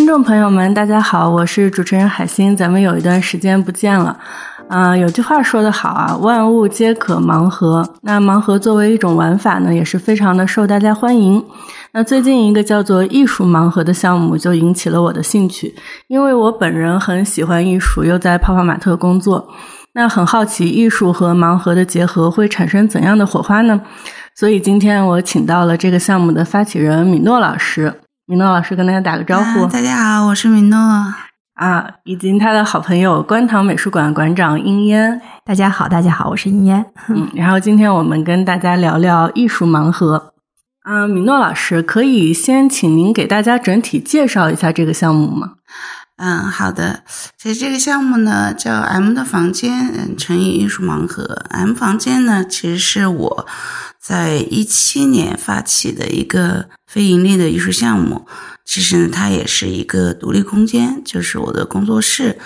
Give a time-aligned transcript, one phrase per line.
[0.00, 4.18] 听众朋友们，大家好，我是主持人海星，咱们有一段时间不见了。
[4.66, 7.86] 啊，有句话说得好啊，万物皆可盲盒。
[8.00, 11.44] 那盲盒作为一种玩法呢，也是非常的受大家欢迎。
[11.92, 15.74] 那最近一个叫做艺术盲盒的项目就引起了我的兴趣，
[16.08, 19.46] 因为我本人很喜欢艺术，又在泡泡玛特工作，
[19.92, 23.78] 那很好奇艺术和盲盒的结合会产生怎样的火花呢？
[24.34, 27.92] 所以今天我请到了这个项目的发起人米诺老师。
[28.30, 29.66] 米诺老师跟大家打个招呼。
[29.66, 30.78] 大家好，我是米诺
[31.54, 35.20] 啊，以及他的好朋友观塘美术馆馆长殷嫣。
[35.44, 36.86] 大家好，大家好，我是殷嫣。
[37.08, 40.32] 嗯，然后今天我们跟大家聊聊艺术盲盒。
[40.82, 45.54] 啊，米诺老师，可以先请您给大家整体介绍一下这个项目吗？
[46.18, 47.02] 嗯，好的。
[47.36, 51.42] 其实这个项目呢叫 M 的房间，嗯，成语艺术盲盒。
[51.50, 53.46] M 房间呢，其实是我
[54.02, 58.26] 在一七年发起的一个非盈利的艺术项目。
[58.64, 62.38] 其实呢，它也是一个独立空间，就是我的工作室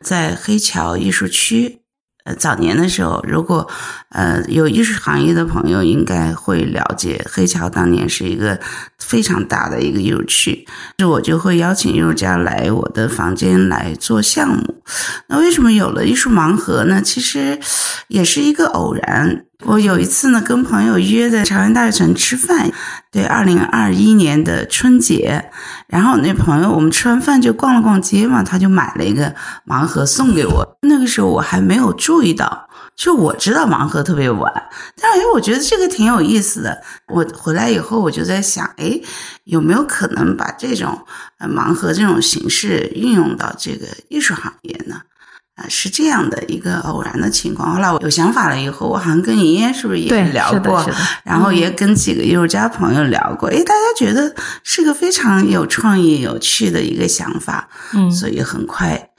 [0.00, 1.80] 在黑桥艺术区。
[2.24, 3.68] 呃，早年的时候，如果
[4.10, 8.60] 呃有艺术行业的朋友，应该会了解黑桥当年是一个
[8.96, 10.64] 非常大的一个艺术区，
[10.98, 14.82] 就我就会邀请艺术家来我的房间来做项目。
[15.26, 17.02] 那为什么有了艺术盲盒呢？
[17.02, 17.58] 其实
[18.06, 19.46] 也是一个偶然。
[19.64, 22.70] 我有一次呢，跟朋友约在朝阳大悦城吃饭，
[23.10, 25.50] 对，二零二一年的春节，
[25.86, 29.34] 然后那朋友我们吃完饭就逛了逛街嘛，他就买了一个
[29.66, 30.78] 盲盒送给我。
[30.82, 34.52] 那个时候我还没有注意到，就我知道盲盒特别晚，
[35.00, 36.82] 但是哎，我觉得这个挺有意思的。
[37.08, 39.00] 我回来以后我就在想，哎，
[39.44, 41.06] 有没有可能把这种
[41.38, 45.02] 盲盒这种形式运用到这个艺术行业呢？
[45.54, 47.74] 啊，是这样的一个偶然的情况。
[47.74, 50.84] 后来我有想法了以后，我好像跟莹莹是不是也聊过？
[51.24, 53.50] 然后也跟几个艺术家朋友聊过。
[53.50, 57.68] 哎，大家觉得是个非常有创意、有趣的一个想法。
[57.92, 59.10] 嗯，所以很快。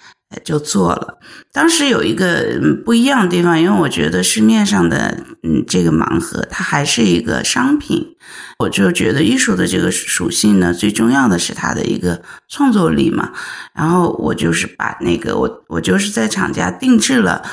[0.44, 1.20] 就做了。
[1.52, 8.16] 当时有一个不一样的地方，因为我觉得市面上的嗯这个盲盒它还是一个商品，
[8.60, 13.32] 我就觉得艺术的这个属性呢，最重要的是它的一个创作力嘛。
[13.76, 17.44] 然后我就是把那个我我就是在厂家定制了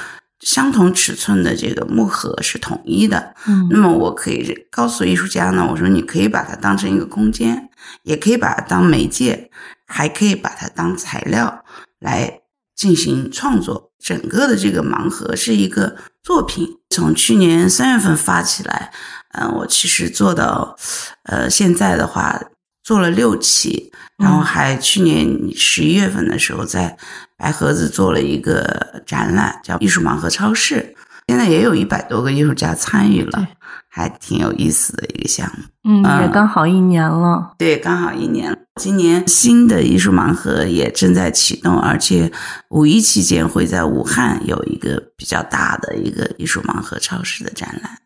[0.41, 3.35] 相同尺寸的这个木盒是统一的。
[3.47, 7.69] 嗯，那么我可以告诉艺术家呢，我说你可以把它当成一个空间，
[8.05, 9.51] 也可以把它当媒介，
[9.87, 11.63] 还可以把它当材料
[11.99, 12.40] 来。
[12.81, 16.79] 进行创作，整个的这个盲盒是一个作品。
[16.89, 18.91] 从去年三月份发起来，
[19.35, 20.79] 嗯，我其实做到，
[21.25, 22.41] 呃，现在的话
[22.83, 26.97] 做了六期，然后还去年十一月份的时候在
[27.37, 30.97] 白盒子做了一个展览，叫艺术盲盒超市。
[31.31, 33.47] 现在也有一百多个艺术家参与了，
[33.89, 35.63] 还挺有意思的一个项目。
[35.89, 37.53] 嗯，也刚好一年了。
[37.57, 38.67] 对，刚好一年。
[38.81, 42.33] 今年新的艺术盲盒也正在启动，而且
[42.71, 47.99] 五一期间会在武汉有一个比较大的一个艺术盲盒超市的展览。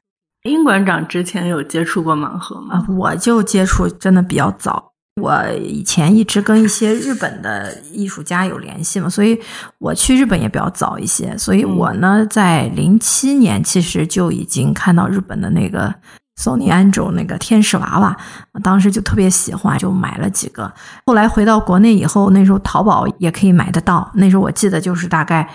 [0.42, 2.84] 殷馆长之前有接触过盲盒吗？
[2.90, 4.92] 我就接触真的比较早。
[5.20, 9.40] 我以前一直跟一些日本的艺术家有联系嘛，所以
[9.78, 11.36] 我去日本也比较早一些。
[11.38, 15.94] 所以我呢，在零七年其实就已经看到日本的那个
[16.40, 18.16] Sony Angel 那个天使娃娃，
[18.62, 20.72] 当时就特别喜欢，就买了几个。
[21.06, 24.10] 后来回到国内以后，那时候淘宝也可以买得到。
[24.14, 25.48] 那时候我记得就是大概。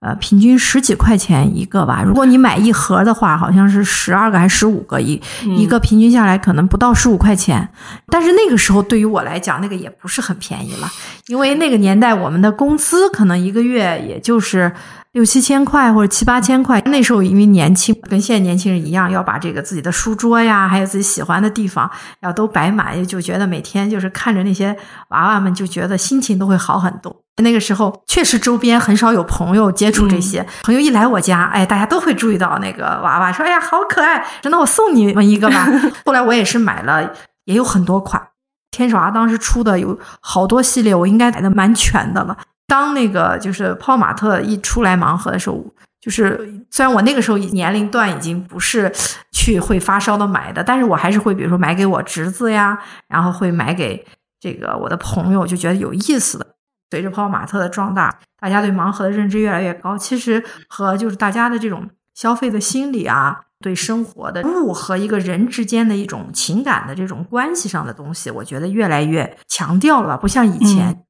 [0.00, 2.02] 呃，平均十几块钱一个吧。
[2.04, 5.20] 如果你买一盒的话，好像是十二个还是十五个一
[5.56, 7.66] 一个，平均下来可能不到十五块钱。
[8.08, 10.88] 但是那个时候对于我来讲，那个也不是很便宜了，
[11.28, 14.70] 因为那个年代我们的工资可能一个月也就是
[15.12, 16.80] 六七千块或者七八千块。
[16.82, 21.90] 那时候因为年轻，跟现在年轻人一样，要把这个自己的书桌呀，还有自己喜欢的地方
[22.20, 24.76] 要都摆满，就觉得每天就是看着那些
[25.08, 27.22] 娃娃们，就觉得心情都会好很多。
[27.42, 35.66] 那个时候确实周边很少有朋友接触这些，朋友一来我家，哎，大家都会注意到那个娃娃，说哎呀好可爱，那我送你们一个吧。
[36.06, 37.12] 后来我也是买了，
[37.44, 38.22] 也有很多款，
[38.70, 42.36] 天使娃当时出的有好多系列，我应该买的蛮全的了。
[42.66, 45.62] 当那个就是泡玛特一出来盲盒的时候，
[46.00, 48.90] 就是虽然我那个时候年龄段已经不是
[49.32, 52.78] 去会发烧的买的，但是我还是会比如说买给我侄子呀，
[53.08, 54.04] 然后会买给
[54.40, 56.55] 这个我的朋友，就觉得有意思的。
[56.90, 59.98] 随着泡泡玛特的壮大，大家对盲盒的认知越来越高。
[59.98, 70.16] 其实和就是大家的这种消费的心理啊，对生活的物和一个人之间的一种情感的这种关系上的东西，我觉得越来越强调了吧。
[70.16, 71.02] 不像以前，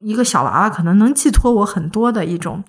[0.00, 2.64] 一个小娃娃可能能寄托我很多的一种，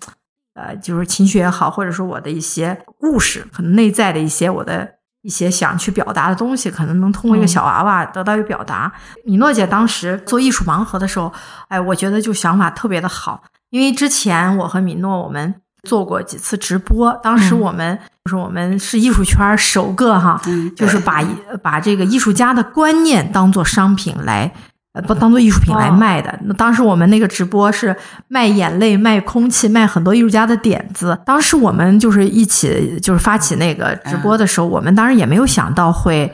[0.54, 8.92] 呃，就是情绪也好，或者说我的一些故事，可能内在的一些我的一些想去表达的东西，可能能通过一个小娃娃得到一个表达。
[9.26, 11.32] 米诺姐当时做艺术盲盒的时候，
[11.68, 20.42] 哎，我觉得就想法特别的好，因为之前我和米诺我们做过几次直播，当时我们就是我们是艺术圈首个哈，
[20.76, 21.22] 就是把
[21.62, 24.54] 把这个艺术家的观念当做商品来。
[24.94, 26.40] 呃，不当做艺术品来卖的。
[26.44, 27.96] 那当时我们那个直播是
[28.28, 31.18] 卖眼泪、卖空气、卖很多艺术家的点子。
[31.26, 36.32] 当时我们就是一起就是发起那个直播的时候，我们当时也没有想到会。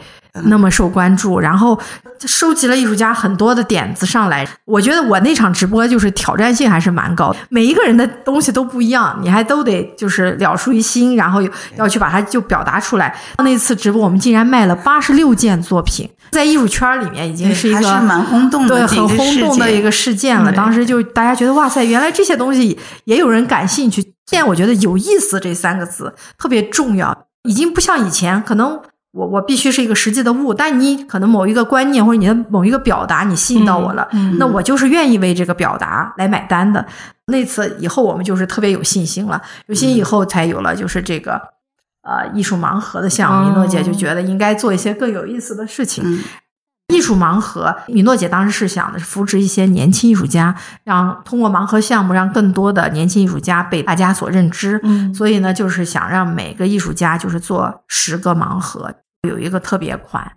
[0.48, 1.80] 那么受关注，然后
[2.26, 4.46] 收集了艺术家很多的点子上来。
[4.66, 11.42] 我觉得我那场直播就是挑战性还是蛮高，每一个人的东西都不一样，你还都得就是了出于心，然后
[11.78, 13.16] 要去把它就表达出来。
[13.38, 20.52] 那次直播我们竟然卖了八十六件作品，在艺术圈里面已经是一个蛮轰动的，对，很轰动的一个事件了。
[20.52, 24.02] 当时就大家觉得哇塞，原来这些东西也有人感兴趣。
[24.26, 28.80] 现在我觉得有意思这三个字特别重要，已经不像以前可能。
[29.18, 34.06] 我我必须是一个实际的物，但你可能某一个观念或者你的某一个表达，你吸引到我了，
[34.38, 36.86] 那我就是愿意为这个表达来买单的。
[37.28, 41.42] 那次以后，我们就是特别有信心了，有信心以后才有了就是这个
[42.06, 43.50] 呃艺术盲盒的项目。
[43.50, 46.24] 米诺姐就觉得应该做一些更有意思的事情。
[46.94, 54.80] 艺术盲盒，米诺姐当时是想的是扶持一些年轻艺术家，让通过盲盒项目让更多的年轻艺术家被大家所认知。
[54.84, 58.94] 嗯，所以呢，就是想让每个艺术家就是做十个盲盒。
[59.28, 60.32] 有一个特别款，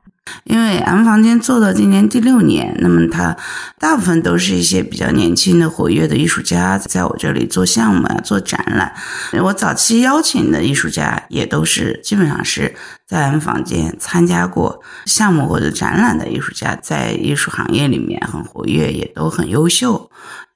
[0.45, 3.37] 因为 M 房间做到今年第六年，那么它
[3.79, 8.95] 大部分都是一些比较年轻的活跃的艺术家在我这里做项目啊，做展览。
[9.43, 12.75] 我早期邀请的艺术家也都是基本上是
[13.07, 20.11] 在 M 房间参加过项目或者展览的艺术家，在艺术行业里面很活跃，也都很优秀。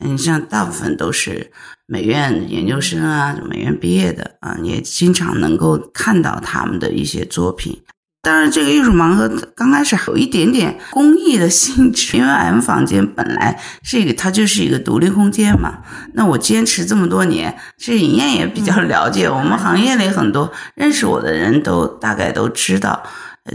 [0.04, 1.52] 嗯，像大部分都是
[1.86, 7.82] 美院研究生啊，美院毕业的啊，也经常能够看到他们的一些作品。
[8.24, 15.80] 当然，这个艺术盲盒刚开始有一点点公益的性质， 因为 M 房间本来是一个，它就是一个独立空间嘛。
[16.14, 23.02] 那我坚持这么多年，其实尹燕也比较了解，我们行业里很多认识我的人都大概都知道，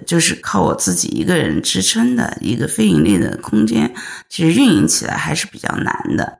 [0.06, 3.94] 就是靠我自己一个人支撑的一个非盈利的空间，
[4.28, 6.40] 其实运营起来还是比较难的。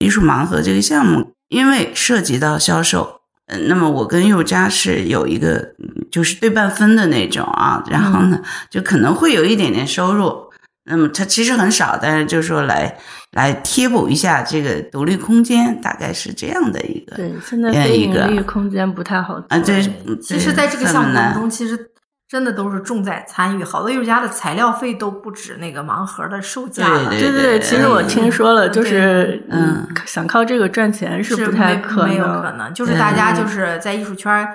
[0.00, 3.17] 艺术盲盒这个项目，因为涉及到销售。
[3.48, 5.74] 嗯，那么我跟佑佳是有一个
[6.10, 8.40] 就是对半分的那种啊，然后呢，
[8.70, 10.48] 就可能会有一点点收入。
[10.84, 12.96] 那么它其实很少，但是就是说来
[13.32, 17.16] 来贴补一下这个独立空间，大概是这样的一个。
[17.16, 19.58] 对，现在非盈利空间不太好啊。
[19.58, 19.82] 对，
[20.22, 21.90] 其实在这个项目当中，其实。
[22.28, 27.08] 真的都是重在参与，好多艺术家的材料费都不止那个盲盒的售价了。
[27.08, 32.74] 对对对，其实我听说了，就是嗯，想靠这个赚钱是不太可能，没有可能。
[32.74, 34.46] 就是大家就是在艺术圈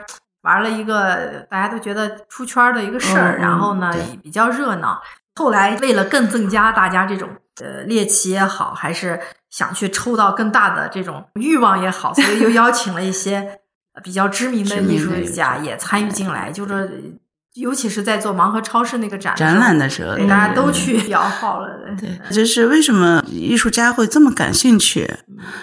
[0.43, 3.91] 玩了一个大家都觉得出圈的一个事儿，然后呢
[4.21, 5.01] 比较热闹。
[5.33, 7.27] 后来为了更增加大家这种
[7.59, 13.57] 呃猎奇也好，还是想去抽到更大的这种欲望也好，所以又邀请了一些
[14.03, 17.17] 比较知名的艺术家也参与进来，就是。
[17.55, 21.69] 尤其是在做盲盒超市那个展展览的时候，大家都去摇号了。
[21.99, 25.09] 对，就是为什么艺术家会这么感兴趣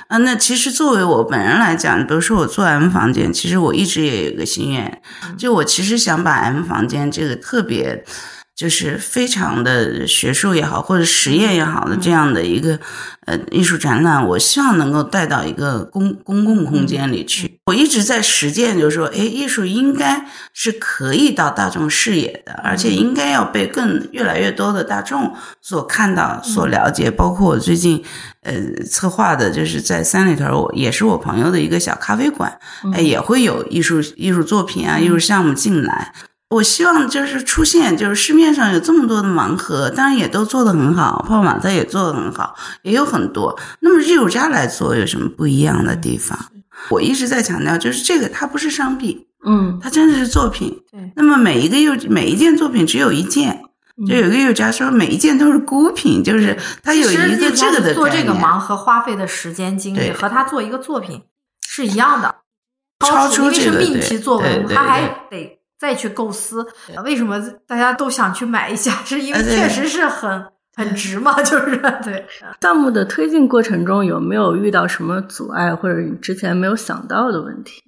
[0.08, 0.16] 啊？
[0.18, 5.02] 那其实作为我本人来讲，比如说我做 M 房间，其实我一直也有一个心愿，
[5.36, 8.04] 就我其实想把 M 房间这个特别。
[8.56, 12.78] 就是非常的学术也好，或者实验也好的这样的一个
[13.24, 17.59] 呃艺术展览，我希望能够带到一个公公共空间里去。
[17.70, 27.08] 我一直在实践，就是说，哎，艺术应该是可以到大众视野的，而且应该要被更越来越多的大众所看到、所了解。
[27.10, 28.02] 包括我最近
[28.42, 28.52] 呃
[28.84, 32.58] 策划的，就是在三里屯，我也是我朋友的一个小咖啡馆，
[32.92, 36.12] 哎，也会有艺术艺术作品啊、艺术项目进来。
[36.48, 43.56] 我希望就是出现，就是市面上有这么多的盲盒，当然也都做得很好，泡玛特也做得很好，也有很多。
[43.78, 46.36] 那么艺术家来做有什么不一样的地方？
[46.88, 50.76] 我一直在强调，就是这个它不是商品，嗯，它真的是作品。
[50.90, 51.12] 对。
[51.14, 53.62] 那么每一个又每一件作品只有一件，
[54.08, 61.22] 就有一个艺术家说每一件都是孤品，就是他有一个这个的做这个盲盒花费的时间精力和他做一个作品
[61.68, 62.34] 是一样的，
[63.00, 65.56] 超出这个因为是命题作文，他还得。
[65.80, 66.66] 再去构思，
[67.06, 68.92] 为什么大家都想去买一下？
[69.02, 70.44] 是因为确实是很
[70.76, 71.40] 很值嘛？
[71.42, 72.24] 就是对
[72.60, 77.82] 项目的推进过程中有没有遇到什么阻碍，或者你之前没有想到的问题？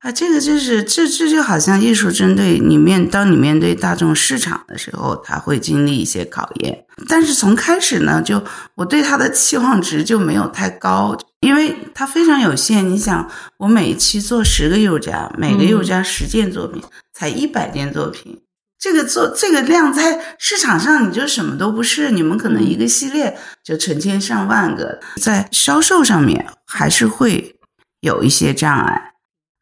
[0.00, 6.84] 啊，这个就是这这就好像艺术针对你面，当你面对大众市场的时候，它会经历一些考验。
[7.08, 8.42] 但是从开始呢，就
[8.74, 12.86] 我对它的期望值就没有太高，因为它非常有限。
[12.88, 16.82] 你想，我每一期做十个艺术家，每个艺术家十件作品。
[17.16, 18.40] 才一百件作品，
[18.84, 27.56] 这个做这个量在市场上你就什么都不是，你们可能一个系列就成千上万个，在销售上面还是会
[28.02, 29.14] 有一些障碍。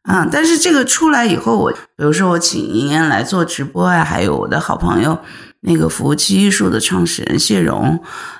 [0.09, 5.17] 嗯，但是这个出来以后，我比如说我请莹妍来做直播啊，还有我的好朋友
[5.61, 7.97] 那个服务器艺术的创始人谢荣，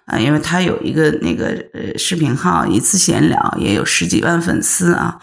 [0.07, 5.17] 啊，因为他有一个那个呃视频号一次闲聊，也有十几万粉丝啊。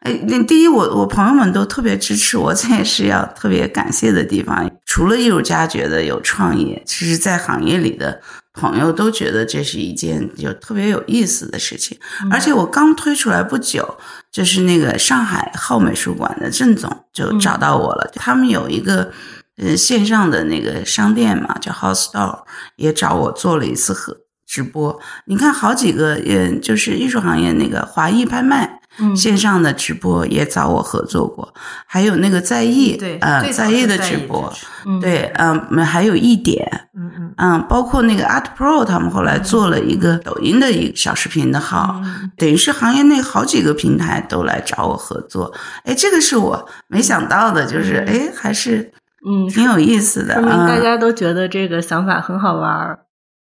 [0.00, 4.70] 哎，那第一，我我朋友们都特别支持我， 这也是要特别感谢的地方。
[4.96, 8.18] 除了艺术家觉得有创意，其实在行业里的
[8.54, 11.98] 朋友都觉得这是一件有特别有意思的事情。
[12.30, 13.98] 而且我刚推出来不久。
[14.32, 19.10] 就是那个上海浩美术馆的郑总就找到我了，他们有一个
[19.56, 22.40] 呃线上的那个商店嘛，叫 House Store，
[22.76, 24.14] 也找我做了一次合
[24.46, 24.98] 直播。
[25.24, 28.75] 你看好几个，嗯，就是艺术行业那个华艺拍卖。
[29.14, 31.52] 线上的直播也找我合作过，
[31.86, 34.52] 还有那个在意，对，呃，在意的直播，
[35.00, 42.00] 对，嗯，还有一点，嗯嗯，嗯，包括那个 Art Pro，他们后来做了一个抖音的一个小视频的号，
[42.36, 45.52] 等于是行业内好几个平台都来找我合作，
[45.84, 48.92] 哎，这个是我没想到的，就是哎，还是
[49.26, 53.00] 嗯挺有意思的，说明大家都觉得这个想法很好玩儿。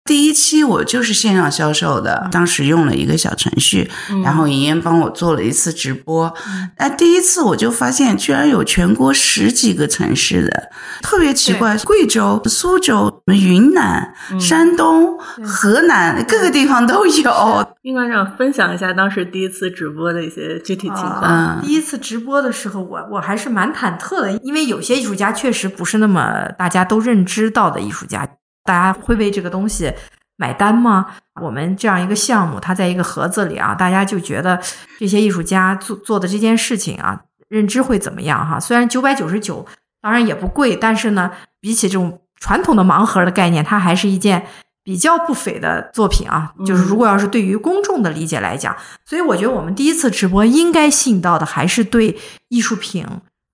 [0.09, 3.87] 第一期我就是线上销售的，当时用了一个小程序，
[4.23, 6.33] 然后莹莹帮我做了一次直播。
[6.77, 10.71] 哎，第一次我就发现，居然有全国十几个城市的，
[11.03, 17.67] 特别奇怪，贵州、苏州、云南、山东、河南各个地方都有。
[17.83, 21.61] 应该让分享一下当时第一次直播的一些具体情况。
[21.61, 28.27] 第一次直播的时候，我我还是蛮忐忑的，因为有些艺术家确实不是那么大家都认知到的艺术家。
[28.63, 29.91] 大家会为这个东西
[30.37, 31.07] 买单吗？
[31.41, 34.59] 我们这样一个项目，它在一个盒子里啊，大家就觉得
[34.99, 38.59] 这些艺术家做做的这件事情啊，认知会怎么样哈？
[38.59, 39.65] 虽然九百九十九，
[40.01, 44.45] 当然也不贵，但是呢，比起这种传统的盲盒的概念，它还是一件
[44.83, 46.53] 比较不菲的作品啊。
[46.65, 48.75] 就是如果要是对于公众的理解来讲，
[49.05, 52.17] 所以我觉得我们第一次直播应该吸引到的还是对
[52.49, 53.05] 艺术品。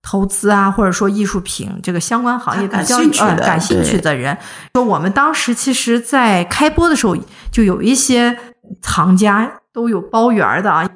[0.08, 4.38] 投资啊，或者说艺术品这个相关行业比较呃感兴趣的人，
[4.76, 7.18] 说我们当时其实，在开播的时候
[7.52, 8.38] 就有一些
[8.84, 10.88] 藏家都有包圆的啊，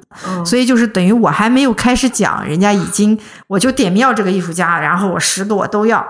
[0.46, 6.06] 所以就是等于我还没有开始讲，人家已经我就点名要这个艺术家，然后我十个我都要，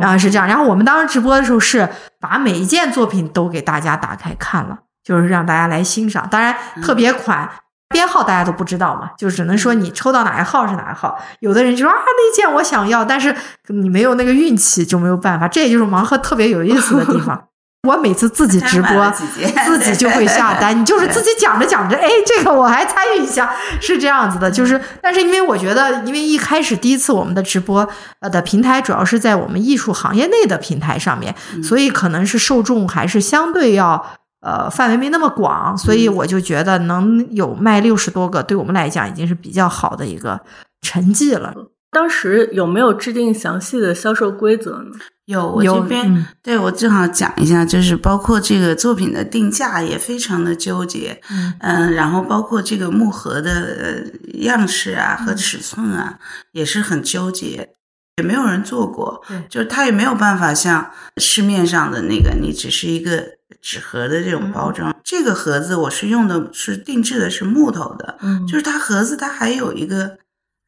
[0.00, 1.88] 然后是这样，然后我们当时直播的时候是
[2.18, 6.52] 把每一件作品都给大家打开看了，就是让大家来欣赏，当然
[6.82, 7.48] 特别款。
[7.90, 11.18] 编号大家都不知道嘛，就只能说你抽到哪一号是哪一号。
[11.40, 13.34] 有的人就说啊，那件我想要，但是
[13.68, 15.48] 你没有那个运气，就没有办法。
[15.48, 17.46] 这也就是盲盒特别有意思的地方。
[17.88, 20.78] 我每次自己直播，自己就会下单。
[20.78, 24.50] 你就是自己讲着讲着，哎，这个我还参与一下，是这样子的。
[24.50, 27.88] 就是，但是因为我觉得，因为一开始第一次我们的直播
[28.20, 34.19] 呃的平台主要是在我们艺术行业内的平台上面，所以可能是受众还是相对要。
[34.40, 40.40] 呃，范围没那么广，所以我就觉得能有卖六十多个，对我们来讲已经是比较好的一个
[40.80, 41.54] 成绩了。
[41.90, 44.98] 当时有没有制定详细的销售规则呢？
[45.26, 51.20] 有，我这边对我正好讲一下，就是包括这个作品的定价也非常的纠结，
[51.58, 54.04] 嗯，然后包括这个木盒的
[54.34, 56.18] 样式啊和尺寸啊
[56.52, 57.68] 也是很纠结，
[58.16, 59.20] 也没有人做过，
[59.50, 63.39] 就是他也没有办法像市面上的那个，你只是一个。
[63.60, 70.18] 纸盒的这种包装，这个盒子我是用的是定制的，是木头的，嗯，就是它盒子它还有一个，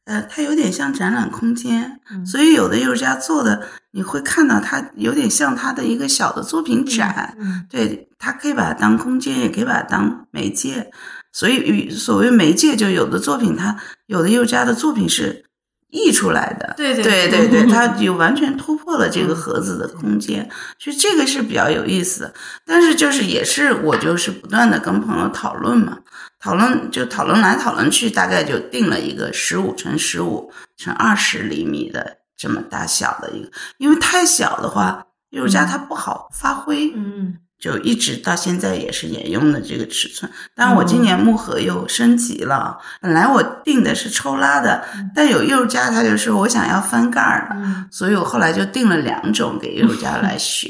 [0.05, 10.91] 呃，它有点像展览空间，所以有的艺术家做的，你会看到它有点像他的一个小的作品展，嗯，对，它可以把它当空间，也可以把它当媒介，
[11.31, 15.45] 所以所谓媒介，就有的作品，它有的艺术家的作品是。
[15.93, 22.33] 溢出来的，对对对对对，它就完全突破了这个盒子的空间，所以这个是比较有意思的。
[22.65, 25.99] 但是就是也是我就是不断的跟朋友讨论嘛，
[26.39, 36.91] 讨论就讨论来讨论去，大概就定了一个十五乘十五乘二十厘米的这么大小的一个，因为太小的话，艺术家他不好发挥。
[36.95, 37.37] 嗯。
[37.63, 42.77] 就一直到现在也是沿用的这个尺寸，但我今年木盒又升级了。
[42.99, 44.83] 本来我定的是抽拉的，
[45.15, 47.55] 但有艺术家他就说我想要翻盖的，
[47.89, 50.69] 所以我后来就定了两种给艺术家来 选。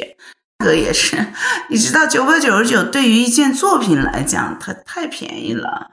[0.60, 1.18] 价格也是，
[1.68, 5.93] 你知道九百九十九对于一件作品来讲，它太便宜了。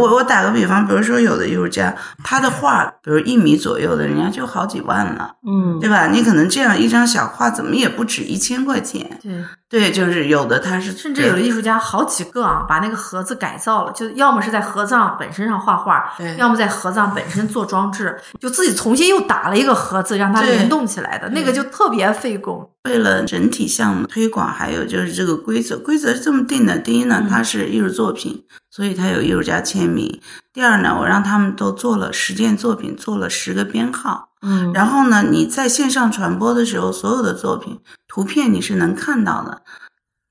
[0.00, 6.08] 我我打个比方，比如说有的艺术家，他的画，比如一米左右的，人家就好几万了，嗯，对吧？
[6.08, 9.18] 你可能这样一张小画，怎么也不止一千块钱。
[9.22, 22.68] 对，对，就是有的他是，甚至有的艺术家好几个啊，把那个盒子改造了，就要么是在盒子上本身上画画，对要么在盒子上本身做装置，就自己重新又打了一个盒子，让它联动起来的，那个就特别费工。
[22.84, 28.42] 为了整体项目推广，还有就是这个规则，规则是这么定的：第一呢，它是艺术作品，
[28.80, 30.22] 所以他有艺术家签名；
[30.54, 34.30] 第二呢，我让他们都做了十件作品，做了十个编号。
[34.40, 39.60] 嗯，然后呢，你在线上传播的时候，所有的作品图片你是能看到的，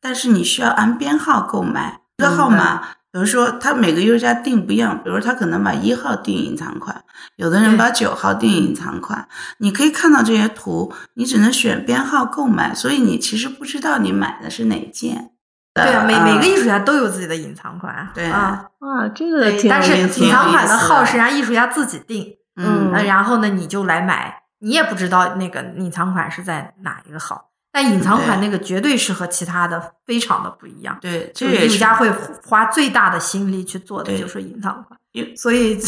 [0.02, 2.82] 但是你需要按编号购买一个号码。
[3.12, 7.04] 比如说，他每个艺术家定不一样，比如他可能把一号定隐藏款，
[7.36, 9.28] 有的人把九号定隐藏款。
[9.60, 15.34] 你可以看到这些图，你只能选编号购买，所以你其实不知道你买的是哪件。
[15.74, 27.49] 对啊，每嗯每个艺术家都有自己的隐藏款，对啊，哇，这个，挺但是隐藏款的号是让艺术家自己定，嗯呃，然后呢，你就来买，你也不知道那个隐藏款是在哪一个号。
[27.72, 32.12] 但隐藏款那个绝对是和其他的非常的不一样，对，这就是也是艺术家会
[32.46, 35.00] 花最大的心力去做的就是隐藏款，
[35.38, 35.80] 所以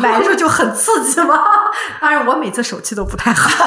[0.00, 1.38] 买的时候就很刺激嘛。
[2.00, 3.64] 当然，我每次手气都不太好。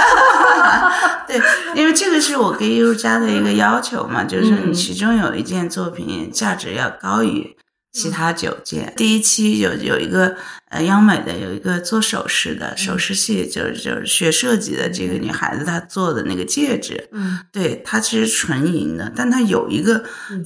[1.27, 1.41] 对，
[1.75, 7.55] 因为这个是我给艺术家的一个要求嘛，就是嗯你其中有一件作品价值要高于
[7.91, 8.93] 其他九件。
[8.96, 10.36] 第一期有有一个
[10.69, 20.03] 呃央美的有一个做首饰的首饰系，就是就是学设计的这个女孩子，她做的那个戒指，嗯，对，它其实纯银的，但它有一个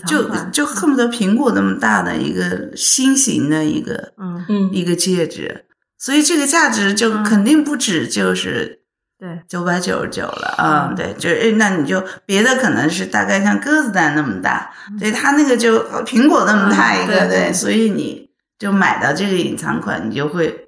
[0.08, 4.70] 就就恨不得苹果那么大的一个心形的一个嗯，嗯。
[4.74, 5.66] 一个戒指，
[5.98, 7.24] 所以这个价值就嗯。
[7.24, 8.83] 肯定不止就是
[9.24, 10.96] 对，九百九十九了啊、嗯。
[10.98, 17.44] 对，就是那你就别的可能是大概像鸽子蛋那么大，对，它那个就呃苹果那么大一个，嗯对。
[17.46, 20.68] 对所以你就买到这个隐藏款，你就会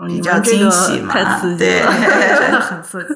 [0.00, 1.12] 嗯比较惊喜嘛，
[1.58, 1.82] 对。
[2.40, 3.14] 真的很刺激。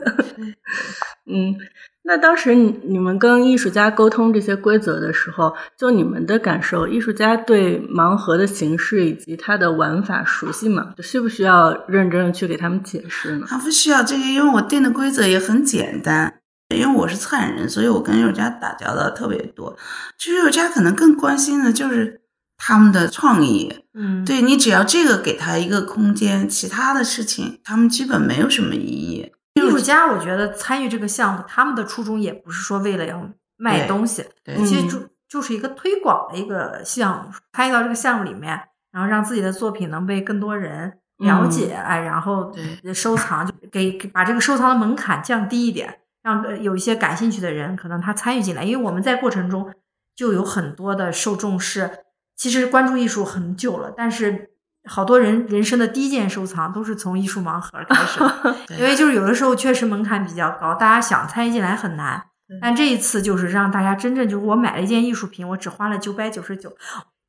[1.33, 1.57] 嗯，
[2.05, 10.93] 那当时你你们跟艺术家沟通这些规则的时候，就你们的感受，艺术家对盲盒的形式以及它的玩法熟悉吗？
[10.97, 13.47] 就需不需要认真的去给他们解释呢？
[13.49, 16.41] 他不需要这个，因为我定的规则也很简单。
[16.75, 19.77] 因为我是策展人，所以我跟艺术家打交道特别多。
[20.19, 22.23] 其实艺术家可能更关心的就是
[22.57, 29.31] 他们的创意，嗯，对你只要这个给他一个空间，其他的事情他们基本没有什么意义。
[29.55, 38.59] 艺术家，我觉得参与这个项目，他们的初衷也不是说为了要卖东西，对其实嗯就就是一个推广的一个项目，参与到这个项目里面，
[38.91, 49.71] 然后让自己的作品能被更多人了解，哎，然后对收藏，就给给把这个收藏的门槛降低一点，让呃有一些感兴趣的人可能他参与进来，因为我们在过程中
[50.17, 51.91] 就有很多的受众是
[52.37, 54.52] 其实关注艺术很久了，但是。
[54.89, 58.21] 好多人人生的第一件收藏都是从艺术盲盒开始
[58.79, 62.23] 因为就是有的时候确实门槛比较高，大家想参与进来很难。
[62.61, 66.77] 但这一次就是让大家真正就是我买了一件艺术品，我只花了九百九十九，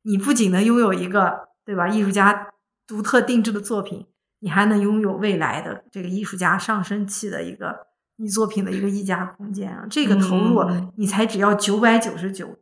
[0.02, 2.48] 你不仅能拥有一个对吧艺术家
[2.86, 4.06] 独特定制的作品，
[4.40, 7.86] 你还能拥有未来的这个艺术家上升期的一个
[8.16, 9.86] 你作品的一个溢价空间啊！
[9.88, 12.58] 这个投入嗯你才只要九百九十九，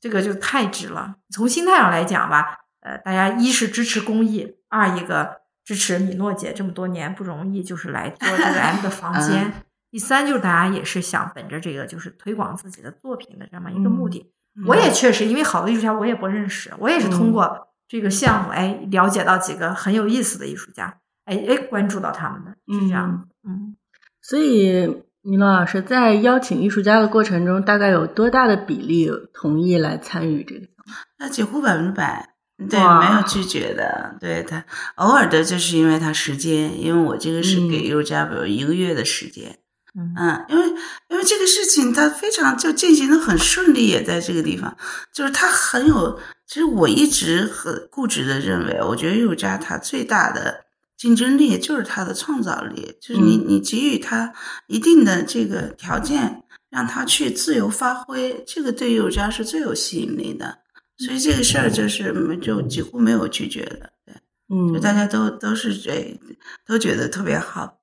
[0.00, 1.14] 这个就太值了。
[1.30, 9.44] 从心态上来讲吧，呃，大家一是支持公益，二一个支持米诺姐这么多年不容易，就是来做这个 M 的房间。
[9.44, 9.52] 嗯
[9.92, 14.32] 第三就是大家也是想本着这个就是推广自己的作品的这么一个目的。
[14.54, 23.28] 嗯我也确实因为好的艺术家我也不认识，我也是通过这个项目哎了解到几个很有意思的艺术家，哎哎关注到他们的，是这样。
[23.42, 23.74] 嗯，
[24.22, 30.92] 所以，米诺老师在邀请艺术家的过程中，大概有多大的比例同意来参与这个项目？
[31.18, 32.29] 那几乎百分之百，
[32.68, 34.14] 对，没有拒绝的。
[34.20, 34.64] 对他
[34.96, 39.58] 偶尔的，就是因为他时间，因为我这个是给嗯艺术家，比如一个月的时间。
[39.98, 40.68] 嗯嗯，因为
[41.08, 44.76] 因为这个事情他非常就进行的很顺利，也在这个地方，
[45.12, 46.18] 就是他很有。
[46.46, 50.64] 其实我一直很固执的认为，我觉得艺术家他最大的
[50.96, 54.32] 竞争力就是他的创造力，就是你嗯你给予他
[54.66, 60.58] 一定的这个条件，让他去自由发挥，这个对艺术家是最有吸引力的。
[61.06, 64.14] 所以这个事儿就是就几乎没有拒绝的，对，
[64.48, 66.20] 嗯就嗯大家都都是这
[66.66, 67.80] 都觉得特别好。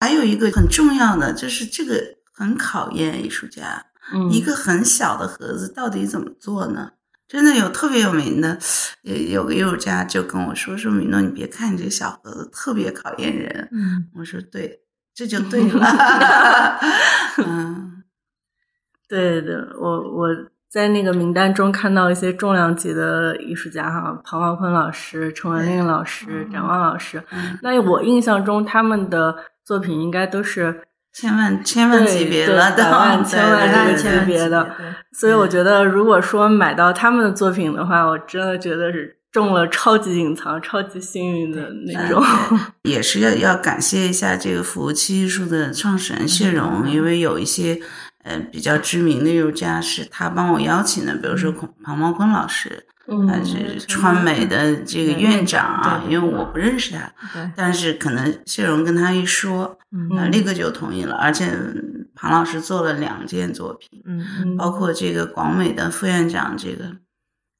[0.00, 6.92] 还有一个很重要的就是这个很考验艺术家，嗯，一个很小的盒子到底怎么做呢？
[7.26, 8.58] 真的有特别有名的，
[9.00, 13.68] 有有个艺术家就跟我说说米诺，你别看你这小盒子特别考验人。
[13.72, 14.82] 嗯，我说对，
[15.14, 15.80] 这就对了。
[17.46, 18.04] 嗯，
[19.08, 20.28] 对的，我我
[20.74, 27.22] 在那个名单中看到一些重量级的艺术家哈，庞茂坤老师、陈文令老师、展望老师。
[27.62, 30.82] 那我印象中他们的作品应该都是
[31.12, 34.68] 千万千万级别的，百万、千万对级别的。
[35.12, 42.20] 所以我觉得，如果说买到他们的作品的话，我真的觉得是中了超级隐藏、超级幸运的那种。
[42.82, 47.80] 也是要要感谢一下这个服务器艺术的创始人谢荣，因为有一些。
[48.24, 52.86] 呃，比较知名的艺术家是他帮我邀请的，比如说孔庞茂坤老师，
[53.28, 57.12] 他是川美的这个院长啊，因为我不认识他，
[57.54, 59.78] 但是可能谢荣跟他一说，
[60.16, 61.50] 啊，立刻就同意了，而且
[62.14, 66.90] 庞老师做了两件作品，嗯，包括这个广美的副院长这个。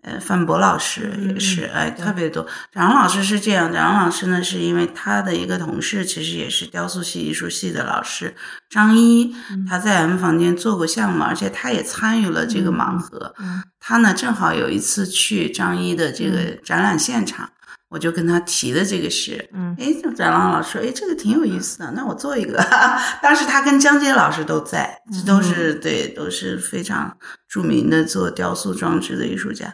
[0.05, 2.47] 呃，范博老师也是，哎，特别多。
[2.73, 8.37] 蒋老师是这样，蒋老师呢，是因为他的一个同事，其实也是雕塑系、艺术系的老师
[8.69, 9.35] 张一，
[9.67, 13.35] 他在 M 房间做过项目，而且他也参与了这个盲盒。
[13.81, 17.49] 他呢，正好有一次去张一的这个展览现场。
[17.95, 22.61] 我就跟他提的这个事，嗯，哎，展浪老师，哎，这个挺有意思的，那我做一个。
[23.23, 27.17] 当时他跟江杰老师都在，这都是对，都是非常
[27.49, 29.73] 著名的做雕塑装置的艺术家，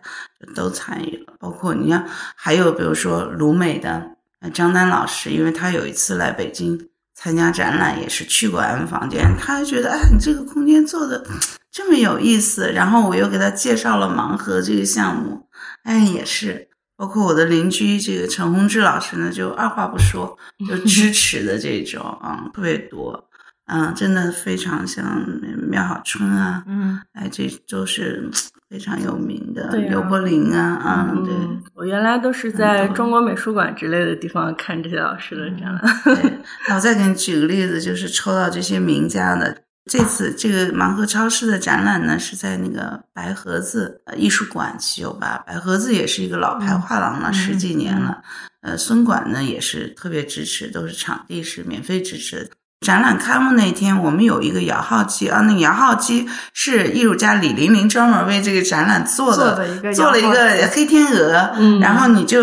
[0.54, 1.32] 都参与了。
[1.38, 2.06] 包括你看，
[2.36, 4.04] 还有比如说鲁美的
[4.52, 6.78] 张丹老师，因为他有一次来北京
[7.14, 11.24] 参加展览，也是去过 M 房间，他还觉得，哎，你这个空间做的
[11.72, 12.70] 这么有意思。
[12.70, 15.48] 然后我又给他介绍了盲盒这个项目，
[15.84, 16.68] 哎，也是。
[17.00, 20.36] 包括我的邻居这个陈宏志老师呢，就二话不说
[20.68, 23.24] 就支持的这种啊，特别多，
[23.68, 25.26] 嗯，真的非常像
[25.66, 28.30] 苗好春啊，嗯，哎，这都是
[28.68, 31.32] 非常有名的对刘柏林啊，啊，对，
[31.72, 35.82] 我原来都是在中国美术馆之类的地方看这些老师的展览。
[36.04, 39.62] 对，那我再给你举个例子，就是抽到这些名家的。
[39.86, 45.38] 这次这个盲盒超市的展览呢，是在那个白盒子艺术馆七九八。
[45.38, 48.22] 白盒子也是一个老牌画廊了，十几年了。
[48.60, 52.50] 呃，孙馆呢也是特别支持，都是场地是免费支持的。
[52.80, 62.40] 展览开幕那天，我们有一个摇号机啊，那个摇号机是艺术家李玲玲专门为这个展览做的，做了一个黑天鹅，然后你就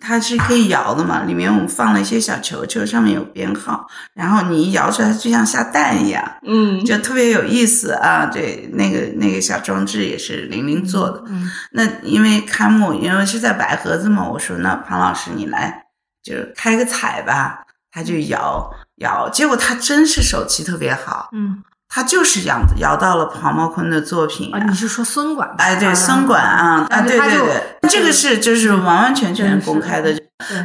[0.00, 8.26] 它是可以摇的嘛，里面我们放了一些小球球，上面有编号，然后你一摇出来，就像下蛋一样，嗯，就特别有意思啊。
[8.26, 11.22] 对，那个那个小装置也是玲玲做的。
[11.70, 15.84] 那因为开幕，因为是在白盒子嘛，我说那庞老师你来
[16.24, 17.60] 就是开个彩吧，
[17.92, 18.68] 他就摇。
[19.00, 24.62] 摇，结果他真是手气特别好，嗯，他就是摇摇到了庞茂坤的作品啊。
[24.68, 25.48] 你是说孙管？
[25.58, 30.19] 哎，对，孙管啊，啊，对对对，这个是就是完完全全公开的。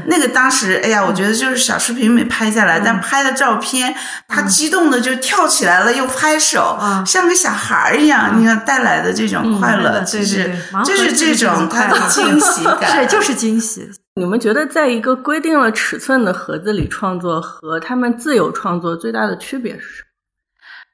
[0.08, 3.96] 那个当时，哎呀，我觉得就是小视频没拍下来，但拍的照片，
[4.28, 8.40] 他激动的就跳起来了，又拍手，像个小孩儿一样。
[8.40, 10.50] 你看带来的这种快乐，其实
[10.86, 13.90] 就是这种他的惊喜 感，是就是惊喜。
[14.16, 20.08] 你们觉得，在一个规定了尺寸的盒子里创作和他们自由创作最大的区别是什么？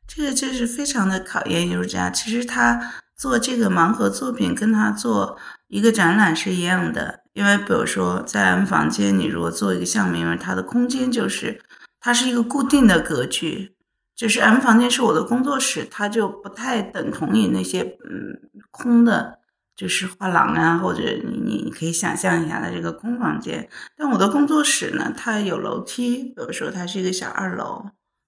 [0.08, 2.10] 这个就是非常的考验艺术家。
[2.10, 7.21] 其实他做这个盲盒作品，跟他做一个展览是一样的。
[7.34, 11.62] 因为比如说，在 M 房间，你如果做一个项目，因为它的空间就是
[12.00, 13.76] 它是一个固定的格局，
[14.16, 18.40] 就是 M 房间是我的工作室，它就不太等同于那些嗯
[18.72, 19.40] 空的。
[19.74, 23.68] 就是画廊啊，或者你你你可以想象一下它这个空房间。
[23.98, 27.86] 但我的工作室呢，它有楼梯，比如说它是一个小二楼，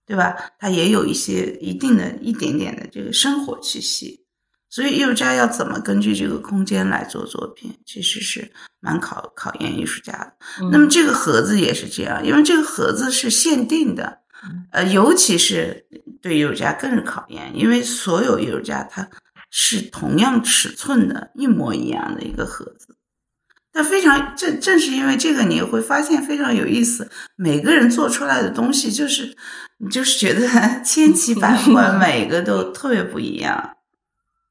[0.08, 0.36] 对吧？
[0.58, 4.23] 它也有一些一定的一点点的这个生活气息。
[4.74, 10.34] 所以艺术家要怎么根据这个空间来做作品，其实是蛮考考验艺术家的。
[10.72, 14.22] 那么这个盒子也是这样，因为这个盒子是限定的，
[14.72, 15.86] 呃，尤其是
[16.22, 19.08] 对艺术家更是考验，因为所有艺术家他。
[19.56, 22.88] 是同样尺寸的一模一样的一个盒子，
[23.72, 27.08] 但非常正正是因为这个，你会发现非常有意思。
[27.36, 29.38] 每个人做出来的东西，就是
[29.78, 30.48] 你就是觉得
[30.84, 33.73] 千奇百 怪，每个都特别不一样。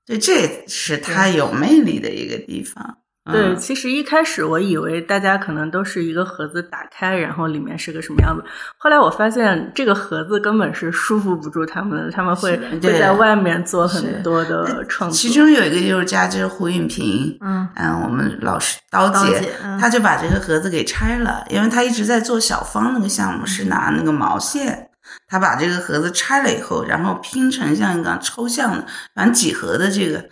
[0.07, 2.99] 对，这是他有魅力的一个地方。
[3.31, 8.43] 对，其实一开始我以为大家可能都是一个盒子打开，然后里面是个什么样子。
[8.77, 15.17] 后来我发现这个盒子根本是束缚不住他们的，他们会会在外面做很多的创作。
[15.17, 19.41] 其中有一个艺术家就是胡允平，嗯嗯，我们老师刀姐，
[19.81, 24.89] 他就把这个盒子给拆了，因为他一直在做小方那个项目，是拿那个毛线，
[25.33, 30.29] 他把这个盒子拆了以后，然后拼成像一个抽象的，反正几何的这个。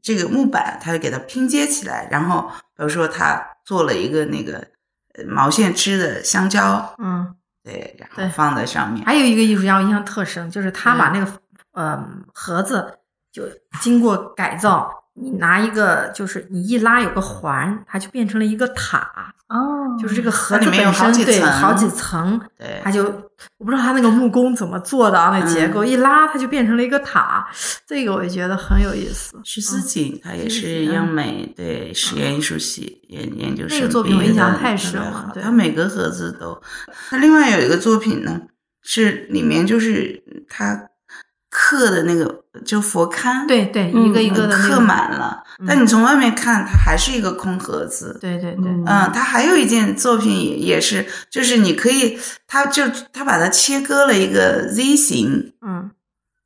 [0.00, 4.64] 这个木板，他就给它拼接起来，然后比如说他做了一个那个
[5.26, 7.34] 毛线织的香蕉，嗯，
[7.64, 9.04] 对，然后放在上面。
[9.04, 11.30] 还有一个艺术家我印象特深，就是他把那个
[11.72, 12.98] 呃盒子
[13.32, 13.42] 就
[13.82, 19.34] 经过改造，你拿一个，就是你一拉有个环，它就变成了一个塔。
[19.48, 23.02] 哦，就是这个盒里面有本身对好几层好几层，对它就
[23.58, 27.44] 我不知道它那个木工怎么做的啊，那结嗯构、一拉它就变成了一个塔，
[27.84, 29.36] 这个我也觉得很有意思。
[29.42, 36.62] 徐思锦，他也是央美对实验艺术系研研究生那个作品我印象太深了他每个盒子都。
[37.10, 38.40] 那另外有一个作品呢，
[38.82, 40.80] 是里面就是他
[41.70, 45.66] 刻的那个就佛龛，对对，嗯一个一个的刻满了，嗯。
[45.68, 48.18] 但你从外面看，它还是一个空盒子。
[48.20, 48.84] 对对对，嗯。
[48.84, 55.92] 嗯，他还有一件作品也也是，就是你可以，他就他把它切割了一个 Z 型，嗯。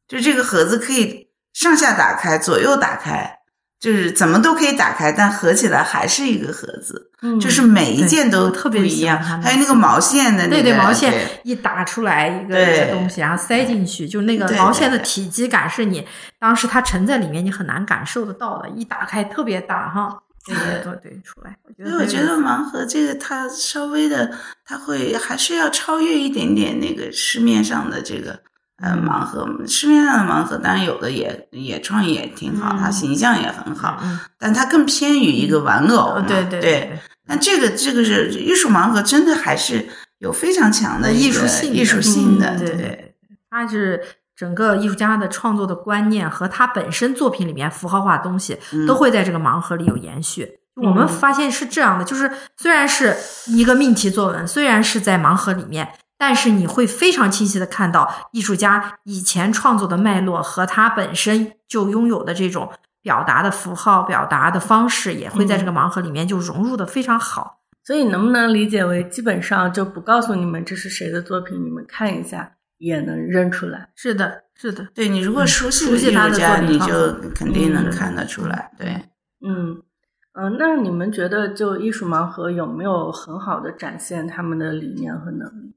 [0.06, 3.38] 就这个盒子可以上下打开，左右打开，
[3.84, 9.22] 就是怎么都可以打开，但合起来还是一个盒子，嗯就是每一件都特别不一样。
[9.22, 12.56] 还有那个毛线的那个，对对，毛线一打出来一个
[12.92, 16.02] 东西，然后塞进去，就那个毛线的体积感是你
[16.38, 20.18] 当时它沉在里面，你很难感受得到的，一打开特别大哈。
[20.46, 24.30] 对对对对，出来，所以我觉得盲盒这个它稍微的，
[24.64, 28.40] 它会还是要超越一点点那个市面上的这个
[28.78, 29.46] 呃盲盒。
[29.66, 36.98] 市面上的盲盒当然有的也也创意也挺好，嗯它形象也很好，嗯，但它更偏于一个玩偶对对对。
[37.26, 43.14] 但这个这个是艺术盲盒，真的还是有非常强的艺术性艺术性的，嗯对对，
[43.48, 44.02] 它是
[44.36, 50.58] 整个艺术家的创作的观念和他本身作品里面符号化的东西，嗯都会在这个盲盒里有延续。
[50.74, 62.70] 我们嗯发现是这样的，就是虽然是一个命题作文，虽然是在盲盒里面，但是你会非常清晰的看到艺术家以前创作的脉络和他本身就拥有的这种
[63.02, 67.60] 表达的符号、表达的方式，也会在这个盲盒里面就融入的非常好。
[67.82, 73.90] 所以能不能理解为基本上就不告诉你们这是谁的作品，你们看一下也能认出来？
[73.94, 78.70] 是的，是的，对你如果熟悉熟悉他的艺术家，作品你就肯定能嗯看得出来。
[78.78, 78.88] 对，
[79.46, 79.82] 嗯
[80.32, 85.74] 嗯、呃那你们觉得就艺术盲盒有没有很好的展现他们的理念和能力？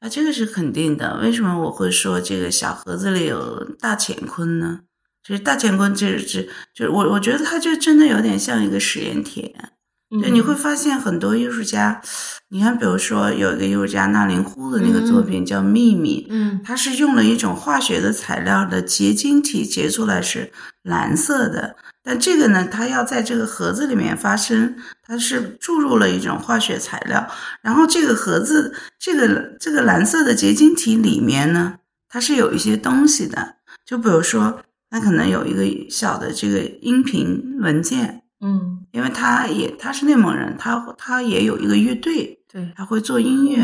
[0.00, 1.18] 啊，这个是肯定的。
[1.22, 4.80] 为什么我会说这个小盒子里有大乾坤呢？
[5.22, 9.72] 就是大乾坤，就是是就是我我觉得它就真的有点像一个实验田。
[10.10, 12.00] 对，嗯你会发现很多艺术家，
[12.48, 20.50] 你看，比如说有一个艺术家纳林呼的那个作品叫《秘密》，嗯它是用了一种化学的材料的结晶体结出来是
[20.82, 27.28] 蓝色的，但这个呢，它要在这个盒子里面发生，它是注入了一种化学材料，
[27.60, 31.74] 然后这个盒子这个这个蓝色的结晶体里面呢，
[32.08, 38.84] 它是有一些东西的，就比如说，它可能有一个小的这个音频文件，嗯。
[38.92, 43.62] 因为他也他是内蒙人，他他也有一个乐队，对，他会做音乐，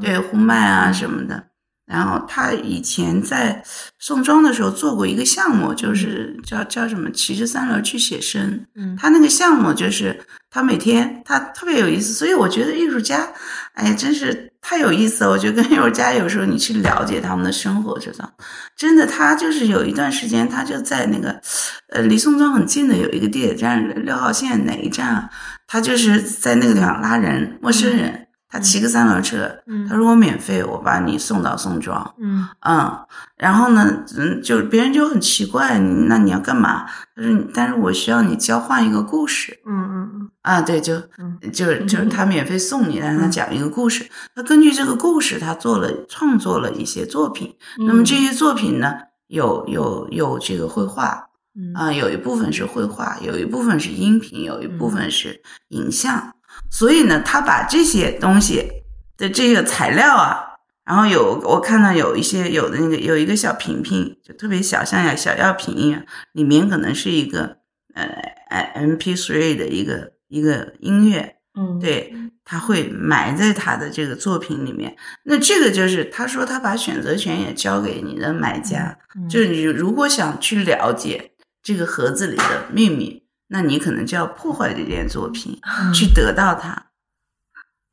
[0.00, 1.44] 对呼麦啊什么的。
[1.86, 3.64] 然后他以前在
[3.98, 8.66] 宋庄的时候做过一个项目，就是叫叫什么骑着三轮去写生。
[8.74, 8.94] 嗯。
[8.96, 13.26] 他那个项目就是他每天他特别有意思，所以我觉得艺术家，
[13.72, 15.30] 哎呀，真是太有意思了。
[15.30, 18.30] 我觉得跟艺术家有时候你去了解他们的生活，知道，
[18.76, 21.40] 真的他就是有一段时间他就在那个
[21.88, 25.30] 呃离宋庄很近的有一个地铁站六号线哪一站啊，
[25.66, 28.27] 他就是在那个地方拉人，陌生人。
[28.48, 29.86] 他骑个三轮车，嗯。
[29.86, 32.48] 他说我免费，我把你送到宋庄，嗯。
[32.60, 33.06] 嗯，
[33.36, 36.86] 然后呢，嗯，就别人就很奇怪，那你要干嘛？
[37.14, 40.30] 他说，但是我需要你交换一个故事嗯嗯嗯。
[40.42, 41.38] 啊，对，就嗯。
[41.52, 47.54] 就就是他免费送你，但是他讲一个故事，他根据这个故事，他做了创作了一些作品，
[47.86, 48.94] 那么这些作品呢，
[49.26, 51.74] 有有有这个绘画嗯。
[51.74, 56.32] 啊、有一部分是绘画，有一部分是音频，有一部分是影像，
[56.70, 58.70] 所以呢，他把这些东西
[59.16, 60.44] 的这个材料啊。
[60.84, 66.02] 然后有我看到有一些有的那个有一个小瓶瓶，就特别小，像小药瓶一样，
[66.32, 67.58] 里面可能是一个
[67.92, 68.06] 呃
[68.48, 74.96] M P three 的一个一个音乐，嗯，对，他会埋在他的这个作品里面。
[75.24, 86.86] 那这个就是他说他把选择权也交给你的买家，嗯就是你如果想去了解这个盒子里的秘密，那你可能就要破坏这件作品， 嗯去得到它。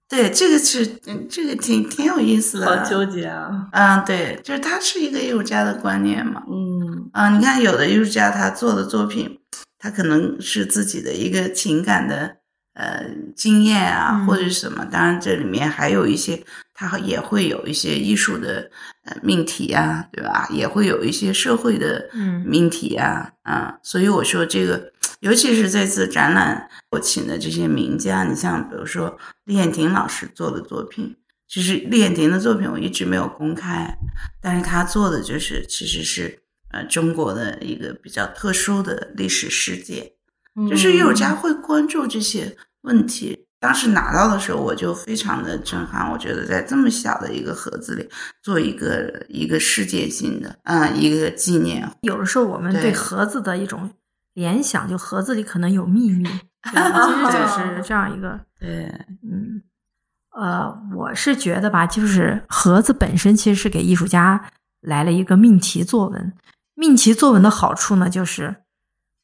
[0.07, 2.65] 对，这个是嗯，这个挺挺有意思的。
[2.67, 3.67] 好纠结啊。
[3.71, 6.43] 嗯，对，就是它是一个艺术家的观念嘛。
[6.47, 9.39] 嗯啊，你看有的艺术家他做的作品，
[9.79, 12.37] 他可能是自己的一个情感的
[12.75, 13.03] 呃
[13.35, 14.85] 经验啊，嗯或者是什么。
[14.85, 16.43] 当然，这里面还有一些，
[16.75, 18.69] 他也会有一些艺术的
[19.05, 20.47] 呃命题啊，对吧？
[20.51, 24.91] 也会有一些社会的嗯命题啊，啊，所以我说这个，
[25.25, 31.15] 尤其是这次展览我请的这些名家，你像比如说李燕婷老师做的作品。
[31.47, 33.91] 其实李燕婷的作品我一直没有公开，
[34.39, 36.37] 但是她做的就是其实是
[36.71, 40.11] 呃中国的一个比较特殊的历史事件，
[40.59, 43.47] 嗯就是艺术家会关注这些问题。
[43.59, 46.11] 当时拿到的时候，我就非常的震撼。
[46.11, 48.07] 我觉得在这么小的一个盒子里
[48.43, 51.91] 做一个一个世界性的，嗯，一个纪念。
[52.01, 53.89] 有的时候我们对对盒子的一种
[54.35, 56.23] 联想，就盒子里可能有秘密，
[56.63, 58.85] 其实就是这样一个， 对，
[59.23, 59.63] 嗯，
[60.31, 66.33] 呃，我是觉得吧，就是盒子本身其实是给艺术家来了一个命题作文。
[66.75, 68.57] 命题作文的好处呢，就是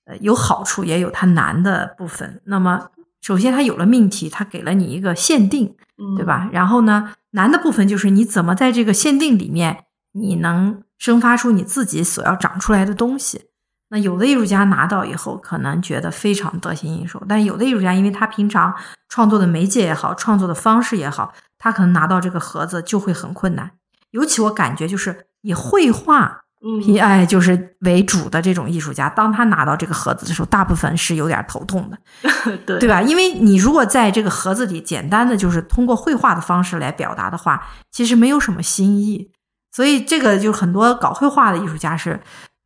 [0.05, 2.41] 呃有好处，也有它难的部分。
[2.45, 2.89] 那么
[3.21, 6.49] 首先它有了命题，它给了你一个限定，嗯对吧？
[6.53, 13.50] 然后呢，难的部分就是你怎么在这个限定里面，你能生发出你自己所要长出来的东西。
[13.91, 18.73] 那有的艺术家拿到以后，可能觉得非常得心应手，但有的艺术家，因为他平常
[19.09, 23.69] 创作的媒介也好，创作的方式也好，他可能拿到这个盒子就会很困难。
[24.11, 31.97] 尤其我感觉就是以绘画嗯哎，就是为主的这种艺术家，当他拿到这个盒子的时候，大部分是有点头痛的。
[32.65, 33.01] 对对吧？
[33.01, 39.31] 因为你如果在这个盒子里简单的就是通过绘画的方式来表达的话，其实没有什么新意。
[39.73, 42.19] 所以这个就很多搞绘画的艺术家是，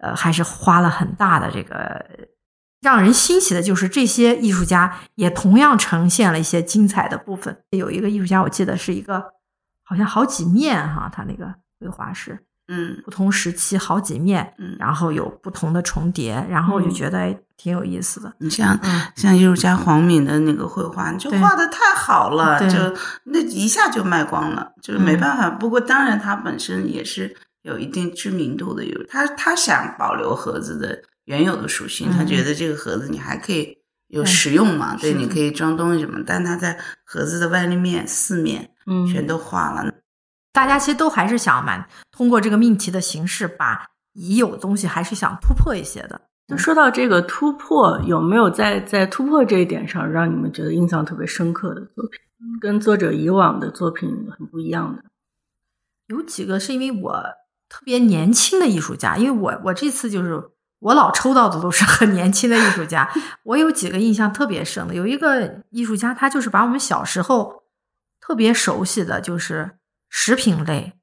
[0.06, 2.06] 呃，还是花了很大的这个。
[2.82, 7.58] 让人欣喜的就是这些艺术家也同样呈现了一些精彩的部分。
[7.72, 9.24] 有一个艺术家，我记得是一个
[9.84, 14.76] 好像好几面哈，他那个绘画是嗯不同时期好几面，嗯。
[14.78, 18.32] 然后有不同的重叠，然后我就嗯觉得哎挺有意思的。
[18.38, 22.78] 你像嗯像艺术家黄敏的那个绘画，就画的太好了，就
[23.24, 25.50] 那一下就卖光了，就是没嗯办法。
[25.50, 33.76] 不过当然，他本身也是有一定知名度的，有他他想保留盒子的原有的属性，他嗯觉得这个盒子你还可以
[34.10, 39.08] 有实用嘛，对，你可以装东西什么，但他在盒子的外立面四面嗯。
[39.08, 39.92] 全都画了，
[40.54, 46.22] 大家其实都还是想蛮通过这个命题的形式，把已有的东西还是想突破一些的。
[46.48, 52.20] 就说到这个突破，有没有在在突破这一点上让你们觉得印象特别深刻的作品，
[52.62, 55.04] 跟作者以往的作品很不一样的？
[56.06, 57.20] 有几个是因为我
[57.76, 60.42] 特别年轻的艺术家，因为我我这次就是
[60.80, 63.12] 我老抽到的都是很年轻的艺术家。
[63.44, 67.64] 我有几个印象特别深的，有一个艺术家，他就是把我们小时候
[68.22, 69.72] 特别熟悉的就是
[70.10, 70.94] 食品类，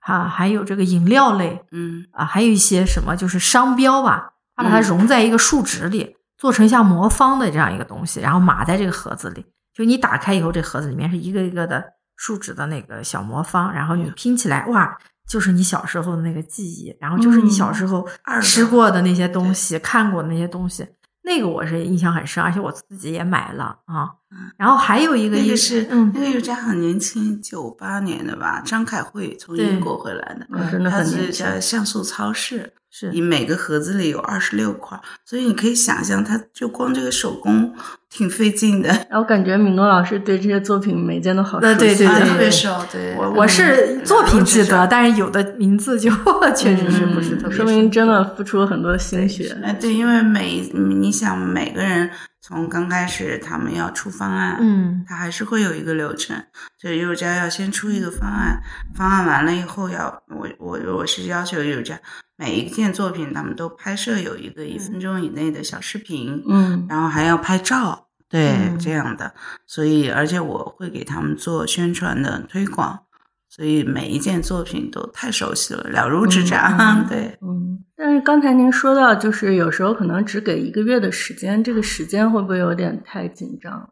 [0.00, 9.44] 啊，还有这个饮料类，嗯啊，还有一些什么就是商标吧，他把它嗯融在一个树脂里，做成像魔方的这样一个东西，然后码在这个盒子里。
[9.74, 11.84] 就你打开以后，这盒子里面是一个一个的
[12.16, 14.96] 树脂的那个小魔方，然后你拼起来，哇，
[15.28, 18.06] 就是你小时候的那个记忆，然后就是你小时候
[18.42, 20.86] 吃过的那些东西，看过的那些东西。
[21.26, 24.12] 那个我是印象很深，而且我自己也买了啊。
[24.58, 37.74] 然后还有一个艺那个是、嗯那个艺术家很年轻，九八年的吧，张凯慧从英国回来的，嗯真的他很年轻是叫像素超市，是你每个盒子里有二十六块，所以你可以想象，他就光这个手工
[38.08, 42.68] 挺费劲的，然后感觉米诺老师对这些作品每件都好熟呃悉，啊对对对特别熟。
[42.92, 46.08] 对，我我是作品记得，嗯但是有的名字就
[46.54, 49.56] 确实是不是特别说明真的付出了很多心血。
[49.64, 52.08] 哎，对，因为每你想每个人
[52.40, 56.36] 从刚开始他们要出方案，嗯他还是会有一个流程，
[56.80, 58.62] 就是艺术家要先出一个方案，
[58.94, 61.98] 方案完了以后要我我我是要求艺术家
[62.36, 69.32] 每一件作品他们都拍摄有一个一分钟以内的小视频，嗯然后还要拍照，对、嗯这样的，
[69.66, 73.04] 所以而且我会给他们做宣传的推广，
[73.48, 77.38] 所以每一件作品都太熟悉了，了如指掌， 对。
[77.40, 77.84] 嗯。
[77.96, 83.88] 但是刚才您说到，就是有时候可能只给一个月的时间，这个时间会不会有点太紧张？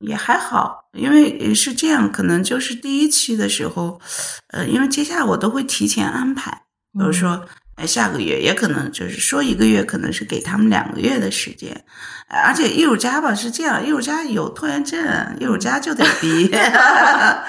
[0.00, 3.98] 也还好，因为是这样，可能就是第一期的时候，
[4.48, 7.42] 呃，因为接下来我都会提前安排，比如说，
[7.78, 11.84] 哎，下个月也可能就是说一个月，可能是给他们两个月的时间，
[12.26, 15.00] 而且艺术家吧是这样，艺术家有拖延症，
[15.38, 17.44] 艺术家就得逼，呃，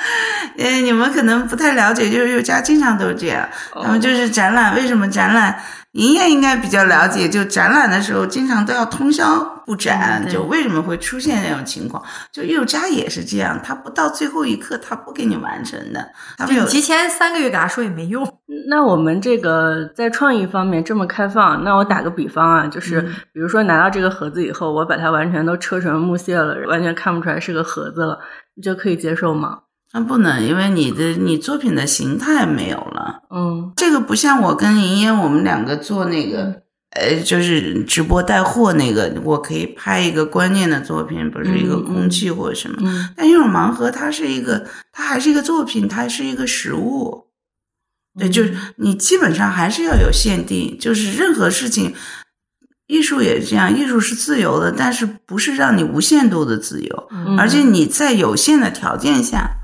[0.84, 5.60] 你们可能不太了解，就是艺术家经常都是这样，他们就是展览，为什么展览？
[5.92, 12.04] 您也应该比较了解，就展览的时候经常都要通宵布展，嗯就为什么会出现这种情况？
[12.32, 18.28] 就艺术家也是这样，他不到最后一刻，他不给你完成的，他们有提前三个月给他说也没用。
[18.68, 28.20] 那我们这个在创意方面这么开放，那我打个比方啊，就是嗯比如说拿到这个盒子以后，我把它完全都车成木屑了，完全看不出来是个盒子了，
[28.56, 29.60] 你就可以接受吗？
[29.92, 33.24] 那不能，因为你的你作品的形态没有了。
[33.32, 36.62] 嗯这个不像我跟莹莹，我们两个做那个，
[36.92, 42.78] 呃，就是直播带货那个，我可以拍一个观念的作品，不是一个空气或者什么。
[42.82, 47.26] 嗯但这种盲盒，它是一个，它还是一个作品，它是一个实物。
[48.20, 51.96] 对，就是你基本上还是要有限定，就是任何事情，
[52.88, 59.56] 艺术也是这样，艺术是自由的，但是不是让你无限度的自由，嗯而且你在有限的条件下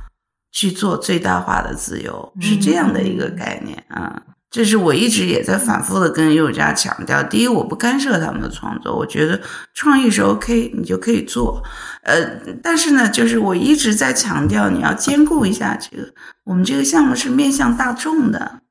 [0.56, 4.22] 去做最大化的自由，是这样的一个概念啊。
[4.49, 9.41] 这是我一直也在反复的跟艺术家强调：第一，我不干涉他们的创作，我觉得
[9.74, 11.62] 创意是 OK，你就可以做。
[12.03, 12.16] 呃，
[12.64, 16.08] 但是呢，就是我一直在强调，你要兼顾一下这个，
[16.45, 18.62] 我们这个项目是面向大众的。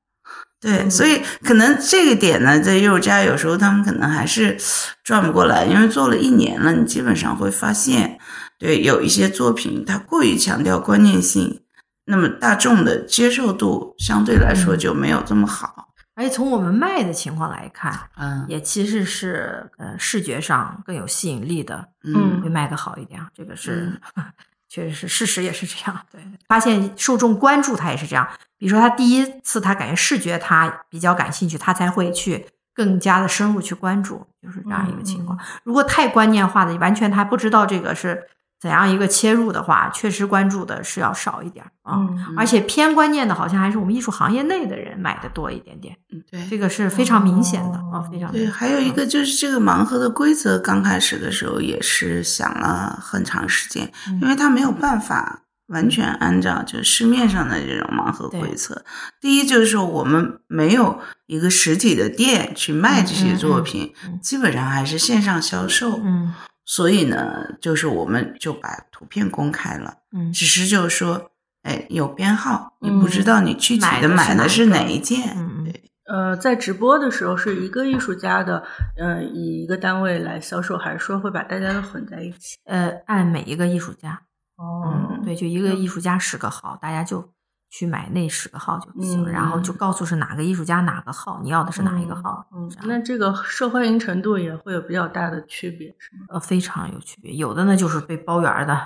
[0.58, 4.56] 对，所以可能这个点呢，在艺术家有时候他们可能还是
[5.02, 8.18] 转不过来，因为做了一年了，你基本上会发现，
[8.58, 11.60] 对，有一些作品它过于强调观念性，
[12.06, 15.88] 那么大众的接受度相对来说就没有这么好。
[16.16, 23.20] 而且从我们卖的情况来看，嗯也其实是呃视觉上更有吸引力的，嗯会卖得好一点。
[23.34, 24.00] 这个是、
[24.68, 26.06] 确实是事实，也是这样。
[26.12, 28.28] 对，发现受众关注他也是这样。
[28.56, 35.36] 比如说他第一次他感觉视觉他比较感兴趣，他才会去更加的深入去关注，就是这样一个情况。
[35.64, 38.22] 如果太观念化的，完全他不知道这个是
[38.64, 41.98] 怎样一个切入的话，确实关注的是要少一点啊。
[41.98, 46.42] 嗯而且偏观念的，好像还是我们艺术行业内的人买的多一点点，嗯，对。
[46.48, 58.82] 这个是非常明显的啊，非常对还有一个就是这个盲盒的规则，刚开始的时候也是想了很长时间，嗯因为它没有办法完全按照就市面上的这种盲盒规则。
[59.20, 66.00] 第一就是说我们没有一个实体的店去卖这些作品，嗯嗯嗯基本上还是线上销售。
[66.02, 66.32] 嗯
[66.64, 70.32] 所以呢，就是我们就把图片公开了，嗯。
[70.32, 71.30] 只是就是说，
[71.62, 75.34] 哎，有编号，你嗯不知道你具体的买的是哪一件。
[75.36, 78.62] 嗯嗯对，呃，在直播的时候是一个艺术家的，
[78.98, 82.56] 呃，以一个单位来销售，还是说会把大家都混在一起？
[82.64, 84.22] 呃，按每一个艺术家，
[84.56, 85.08] 哦。
[85.10, 87.30] 嗯，对，就一个艺术家十个号，大家就
[87.76, 96.26] 去买那十个号就行，嗯然后就告诉是哪个艺术家哪个号，你要的是哪一个号，嗯这，那这个受欢迎程度也会有比较大的区别，是吗？
[96.28, 97.32] 呃非常有区别。
[97.32, 98.80] 有的呢就是被包圆儿的，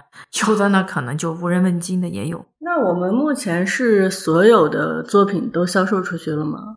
[0.49, 2.47] 有的呢可能就无人问津的也有。
[2.61, 6.77] 那我们目前是所有的作品都销售出去了吗？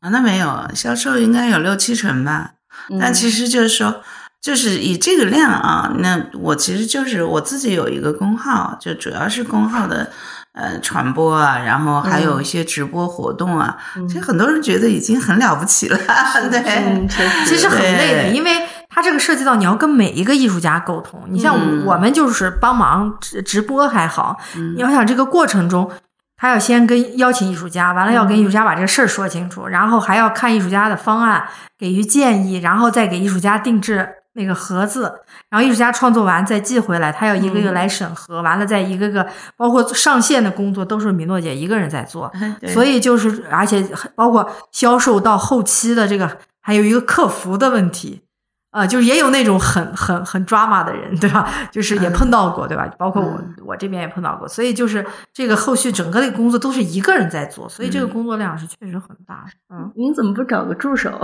[0.00, 2.54] 啊，那没有，销售应该有六七成吧。
[2.98, 4.02] 但其实，实就是说，
[4.40, 10.10] 就是以这个量啊，那我其实就是我自己有一个工号，就主要是工号的
[10.52, 13.76] 呃传播啊，然后还有一些直播活动啊。
[13.96, 14.08] 嗯。
[14.08, 15.98] 其实很多人觉得已经很了不起了，
[16.50, 17.08] 对，
[17.46, 18.50] 其实很累的，因为
[18.88, 21.22] 它这个涉及到你要跟每一个艺术家沟通。
[21.28, 21.84] 你像嗯。
[21.86, 24.74] 我们就是帮忙直直播还好，嗯。
[24.76, 25.90] 你要想这个过程中，
[26.36, 31.44] 他要先跟邀请艺术家，完了要跟艺术家把这个事儿说清楚，然后还要看艺术家的方案，
[31.78, 35.12] 给予建议，然后再给艺术家定制那个盒子，
[35.48, 39.26] 然后艺术家创作完再寄回来，他要一个一个来审核，完了再一个个
[39.56, 48.22] 包括上线的工作都是米诺姐一个人在做，对所以就是，而且包括销售到后期的这个，还有一个客服的问题，
[48.70, 51.52] 呃，就是也有那种很很很 drama 的人，对吧？
[51.72, 52.86] 就是也碰到过，对吧？
[52.96, 59.52] 包括我、嗯我这边也碰到过，所以就是这个后续整个的工作都是一个人在做，所以这个嗯工作量是确实很大的。
[59.74, 61.20] 嗯，您怎么不找个助手？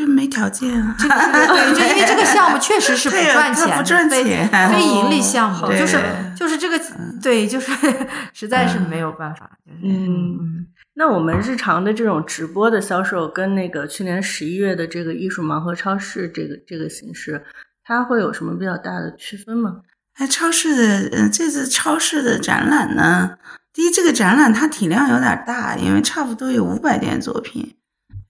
[0.00, 0.96] 就没条件啊。
[0.98, 5.98] 对，就因为这个项目确实是不 赚钱不赚非钱非盈利项目，对就是
[6.36, 6.80] 就是这个
[7.22, 7.70] 对，就是
[8.32, 9.58] 实在是没有办法。
[9.82, 10.66] 嗯嗯。
[10.94, 17.42] 那我们日常的这种直播的销售，跟那个去年十一月的这个艺术盲盒超市这个这个形式，
[17.84, 19.76] 它会有什么比较大的区分吗？
[20.16, 23.30] 哎，超市的，嗯，这次超市的展览呢，
[23.72, 27.76] 第一，这个展览它体量有点大，因为差不多有五百件作品，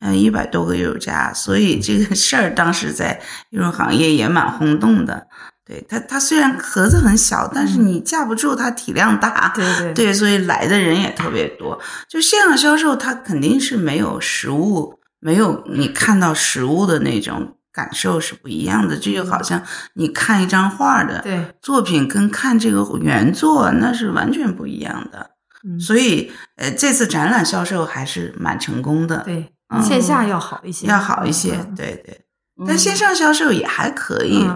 [0.00, 3.20] 呃，一百多个艺术家，所以这个事儿当时在
[3.50, 5.26] 艺术行业也蛮轰动的。
[5.64, 11.78] 对它，它虽然盒子很小，但是你架不住它体量大，对对对，所以来的人也特别 多。
[12.08, 18.96] 就线上销售，它肯定是没有实物，没有你看到实物的那种感受是不一样的。
[18.96, 19.62] 这就好像
[19.94, 25.30] 你看一张画的对，作品，跟看这个原作那是完全不一样的。
[25.62, 31.54] 嗯所以，呃，这次展览销售还是蛮成功的，对，嗯线下要好一些，要好一些。
[31.56, 32.20] 嗯对对，
[32.66, 34.46] 但线上销售也还可以。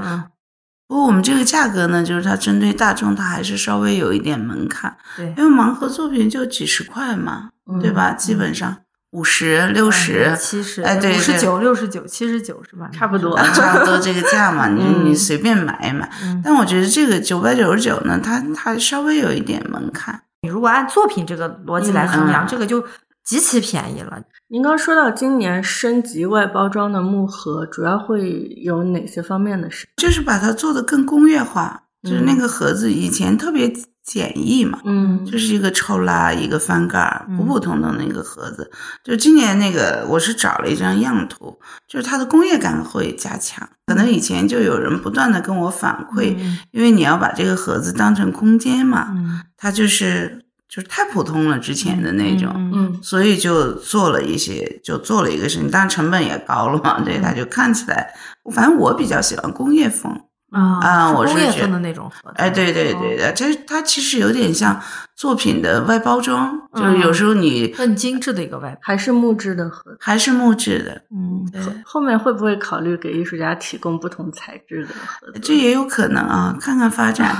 [0.87, 8.13] 不过我们这个价格呢，就是它针对大众，它还是稍微有一点门槛，对，因为盲盒作品就几十块嘛，嗯对吧？
[8.13, 8.77] 基本上
[9.13, 12.91] 五十、六十，七十，哎对对五十九、六十九、七十九是吧？
[12.93, 16.09] 差不多啊差不多这个价嘛， 你嗯你随便买一买。
[16.23, 20.21] 嗯但我觉得这个九百九十九呢，它它稍微有一点门槛。
[20.43, 22.85] 你如果按作品这个逻辑来衡量，嗯这个就
[23.25, 24.23] 极其便宜了。
[24.49, 29.89] 您刚说到今年升级外包装的木盒，主要会有哪些方面的事？
[29.97, 33.73] 就是把它做的更工业化，就是嗯那个盒子以前特别
[34.05, 38.71] 简易嘛，嗯就是一个抽拉，一个翻盖，普普通通的一个盒子。
[39.03, 41.59] 就今年那个，我是找了一张样图，
[41.89, 43.67] 就是它的工业感会加强。
[43.87, 50.45] 可能以前就有人不断的跟我反馈，嗯因为你要把这个盒子当成空间嘛，嗯它就是
[50.75, 52.51] 就是太普通了，之前的那种。
[52.57, 58.13] 嗯嗯所以就做了一些，就做了一个事情，当然成本也高了嘛，对，它就看起来，
[58.53, 60.11] 反正我比较喜欢工业风，
[60.51, 64.81] 啊啊我是觉工业风的那种哎，对对对的，这它其实有点像
[65.15, 68.79] 作品的外包装，就是有时候你很精致的一个外包。
[68.83, 69.99] 还是木质的盒子。
[70.01, 75.39] 还是木质的，嗯，对，后面会不会考虑给艺术家提供不同材质的盒子？
[75.41, 77.37] 这也有可能啊，看看发展，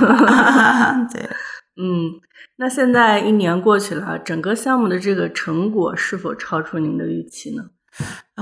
[1.11, 1.27] 对。
[1.77, 2.21] 嗯，
[2.57, 7.63] 那现在一年过去了，整个项目的这个成果是否超出您的预期呢？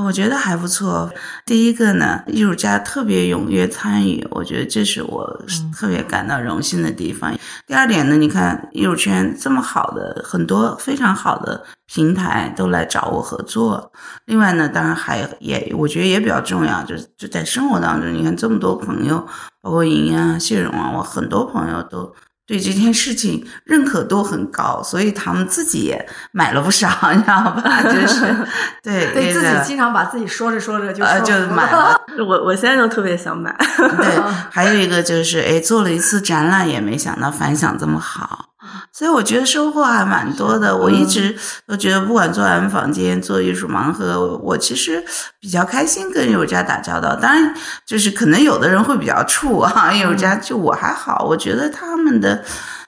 [0.05, 1.11] 我觉得还不错。
[1.45, 7.36] 第一个呢，艺术家特别踊跃参与，我觉得这是我特别感到荣幸的地方。
[7.67, 13.91] 第二点呢，你看艺术圈这么好的很多非常好的平台都来找我合作。
[14.25, 19.27] 另外呢，当然还也我觉得也比较重要，就是就在生活当中，你看这么多朋友，
[19.61, 22.15] 包括莹啊、谢荣啊，我很多朋友都。
[22.45, 27.81] 对这件事情认可度很高，所以他们自己也买了不少， 你知道吧？
[27.83, 28.35] 就是
[28.83, 31.99] 对对自己经常把自己说着说着就呃就说买了。
[32.27, 33.55] 我我现在都特别想买。
[33.77, 34.21] 对，
[34.51, 38.53] 还有一个就是，哎，做了一次展览，也没想到反响这么好，
[38.91, 40.76] 所以我觉得收获还蛮多的。
[40.76, 41.36] 我一直
[41.68, 45.03] 都觉得，不管做 M 房间、做艺术盲盒，我其实
[45.39, 47.16] 比较开心跟艺术家打交道。
[47.16, 47.53] 当然，
[47.86, 52.43] 就是可能有的人会比较怵啊，艺术家就我还好，我觉得他们的。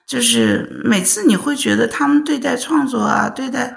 [0.07, 3.76] 就是每次你会觉得他们对待创作啊，对待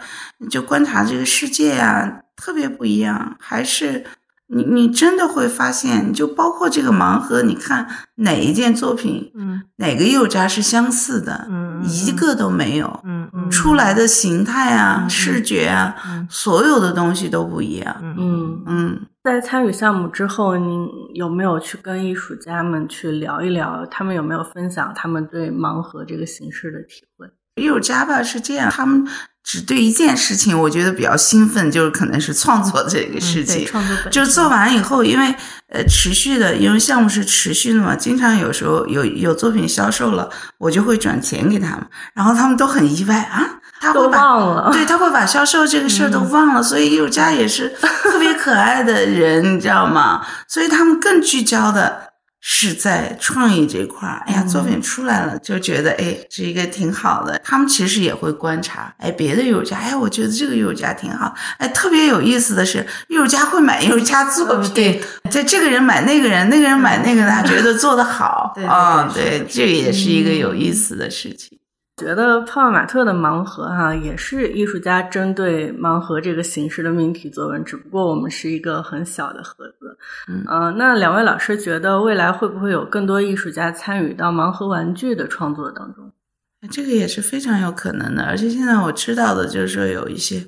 [0.50, 4.04] 就观察这个世界啊，特别不一样，还是
[4.50, 7.86] 你你真的会发现，就包括这个盲盒，你看
[8.16, 17.94] 哪一件作品，嗯哪个艺术家是相似的，嗯嗯一个都没有，嗯嗯出来的形态啊、嗯视觉啊，嗯所有的东西都不一样。
[18.02, 23.84] 嗯嗯，嗯，在参与项目之后，您有没有去跟艺术家们去聊一聊？
[23.90, 27.28] 他们有没有分享他们对盲盒这个形式的体会？
[27.56, 29.06] 艺术家吧是这样，他们
[29.48, 33.64] 只对一件事情，我觉得比较兴奋，就是可能是创作这个事情。
[33.64, 35.34] 创作本就是做完以后，因为
[35.72, 40.28] 呃持续的，因为项目是持续的嘛，经常有时候有有作品销售了，
[40.58, 43.42] 我就会转钱给他们，然后他们都很意外啊，
[43.80, 44.70] 他会把忘了。
[44.70, 47.70] 对他会把销售这个事儿都忘了，所以艺术家也是
[48.02, 50.26] 特别可爱的人，你知道吗？
[50.46, 52.07] 所以他们更聚焦的
[52.40, 54.22] 是在创意这块儿。
[54.26, 57.40] 哎呀，作品出来了，就觉得哎是一个挺好的。
[57.44, 61.34] 他们其实也会观察，哎，别的艺术家，哎，我觉得这个艺术家挺好。
[61.58, 71.57] 哎，特别有意思的是，艺术家会买艺术家作品，对这这个人买那个人，那个人买那个人，他觉得做得好 啊，对，这个也是一个有意思的事情。
[71.98, 79.98] 觉得泡泡玛特的盲盒哈、也是艺术家针对盲盒这个形式的命题作文，只不过我们是一个很小的盒子。
[80.28, 86.10] 嗯呃那两位老师觉得未来会不会有更多艺术家参与到盲盒玩具的创作当中？
[86.70, 90.44] 这个也是非常有可能的，而且现在我知道的就是说有一些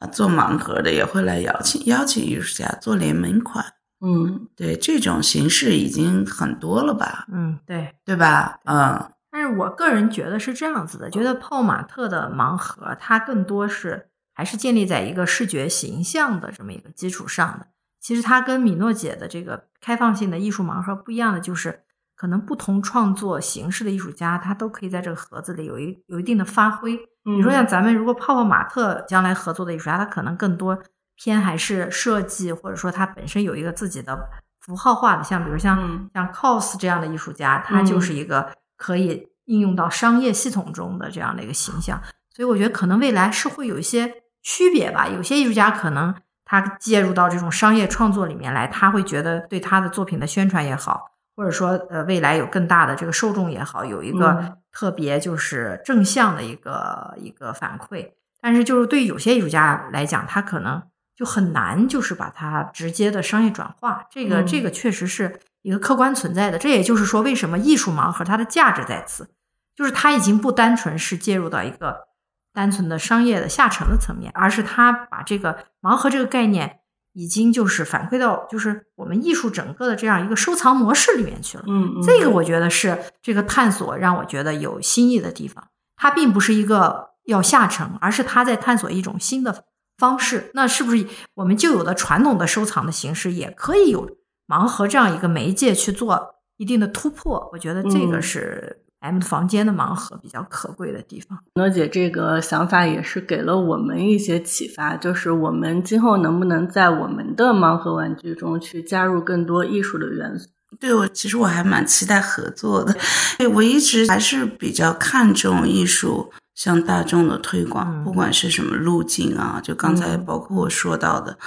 [0.00, 3.64] 啊做盲盒的也会来邀请邀请艺术家做联名款，
[4.00, 7.88] 嗯对这种形式已经很多了吧，嗯对。
[8.04, 8.58] 对吧？
[8.64, 17.66] 嗯但是我个人觉得是这样子的，觉得泡玛特的盲盒它更多是还是建立在一个视觉形象的这么一个基础上的。
[18.00, 21.82] 其实它跟米诺姐的这个开放性的艺术盲盒不一样的，就是
[22.16, 26.96] 可能不同创作形式的艺术家，他都可以在这个盒子里有一有一定的发挥。
[27.24, 30.78] 嗯你说像咱们如果泡泡玛特将来合作的艺术家，他可能更多
[31.16, 42.02] 偏还是设计，或者说他本身有一个自己的符号化的，像比如像、嗯像 cos 这样的艺术家，他就是一个可以应用到商业系统中的这样的一个形象。
[42.34, 45.06] 所以我觉得可能未来是会有一些区别吧。
[45.06, 46.14] 有些艺术家可能
[46.44, 58.12] 他介入到这种商业创作里面来，他会觉得对他的作品的宣传也好，或者说呃未来有更大的这个受众也好，有一嗯个特别就是正向的一个一个反馈。
[58.40, 60.80] 但是就是对有些艺术家来讲，他可能
[61.16, 64.06] 就很难，就是把它直接的商业转化。
[64.08, 66.58] 这个、嗯这个确实是一个客观存在的。
[66.58, 69.28] 这也就是说，为什么艺术盲盒它的价值在此，
[69.74, 72.08] 就是它已经不单纯是介入到一个
[72.52, 76.80] 单纯的商业的下沉的层面，而是它把这个盲盒这个概念
[77.12, 81.64] 已经就是反馈到就是我们艺术整个的这样一个收藏模式里面去了。
[81.66, 85.68] 嗯，嗯这个我觉得是这个探索让我觉得有新意的地方。
[85.96, 89.64] 它并不是一个要下沉，而是它在探索一种新的
[89.96, 90.52] 方式。
[90.54, 94.08] 那是不是我们旧有的传统的收藏的形式也可以有
[94.48, 97.48] 盲盒这样一个媒介去做一定的突破？
[97.52, 101.38] 我觉得这个嗯是 M 房间的盲盒比较可贵的地方。
[101.54, 110.48] 诺姐这个想法也是给了我们一些启发，就是我们今后能不能在我们的盲盒玩具中去加入更多艺术的元素？
[110.80, 112.94] 对我，其实我还蛮期待合作的。
[113.38, 121.38] 对我一直还是比较看重艺术向大众的推广，不管是什么路径啊，就刚才包括我说到的，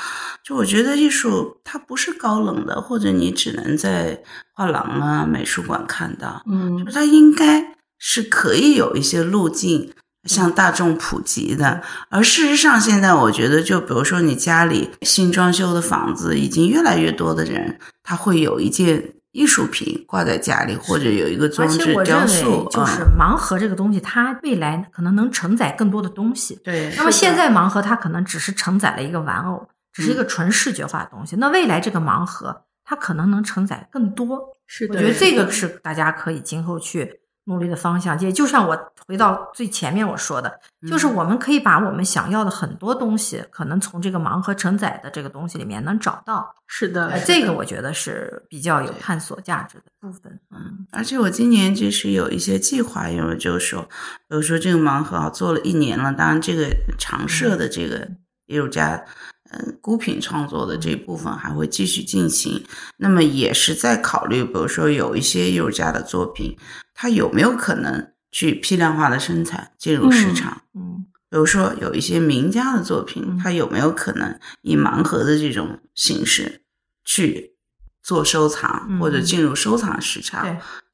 [0.41, 9.91] 就我觉得艺术它不是高冷的，或者你只能在画廊啊、美术馆看到，嗯，它应该是可以有一些路径。
[10.25, 11.81] 向大众普及的，
[12.11, 22.67] 而事实上，现在我觉得，就比如说你家里新装修的房子，已经越来越多的人，他会有一件艺术品挂在家里，或者有一个装置雕塑。
[22.69, 26.59] 就是盲盒这个东西，它未来可能能承载更多的东西。
[26.63, 26.93] 对。
[26.97, 31.35] 那么现在盲盒它可能只是承载了一个玩偶，只是一个纯视觉化的东西。
[31.37, 34.39] 那未来这个盲盒，它可能能承载更多。
[34.67, 34.95] 是的。
[34.95, 37.20] 我觉得这个是大家可以今后去。
[37.45, 46.53] 努力的方向，也就像我回到最前面我说的，就是我们可以把我们想要的很多东西，可能从这个盲盒承载的这个东西里面能找到。
[46.67, 50.39] 是的，这个我觉得是比较有探索价值的部分。
[50.51, 53.81] 嗯，而且我今年其实有一些计划，因为就是说，
[54.27, 58.07] 比如说这个盲盒啊，做了一年了，当然这个常设的这个
[58.45, 59.03] 艺术家。
[59.53, 62.63] 嗯，孤品创作的这部分还会继续进行。
[62.95, 66.57] 那么也是在考虑，比如说有一些艺术家的作品，
[66.93, 70.61] 它有没有可能去批量化的生产进入市场？
[70.75, 76.61] 嗯，比如说有一些名家的作品，它有没有可能以盲盒的这种形式
[77.03, 77.55] 去
[78.01, 80.43] 做收藏，或者进入收藏市场？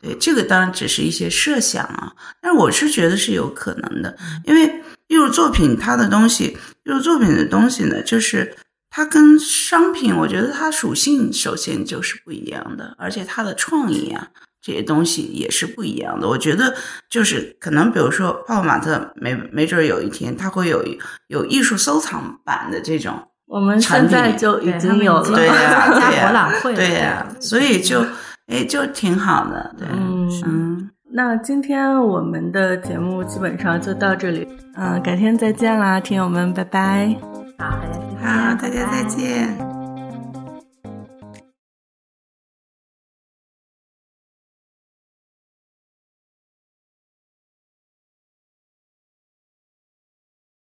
[0.01, 4.83] 对，对，这个当然只是一些设想啊，但是我是觉得是有可能的，因为。
[5.07, 8.57] 艺术作品，它的东西，艺术作品的东西呢，就是
[8.89, 14.27] 它跟商品，我觉得它属性首先就是不一样的，而且它的创意啊，
[14.67, 16.27] 这些东西也是不一样的。
[16.27, 16.75] 我觉得
[17.09, 20.83] 就是可能，比如说泡泡玛特，没没准有一天它会有
[21.27, 28.01] 有艺术收藏版的这种，我们现在就已经有了，对呀， 对呀，对呀，所以就
[28.47, 30.89] 哎，就挺好的，对，嗯。
[31.09, 34.45] 那今天我们的节目基本上就到这里，
[34.75, 37.15] 嗯，改天再见啦，听友们，拜拜。
[37.57, 37.69] 好，
[38.21, 39.66] 好，大家再见。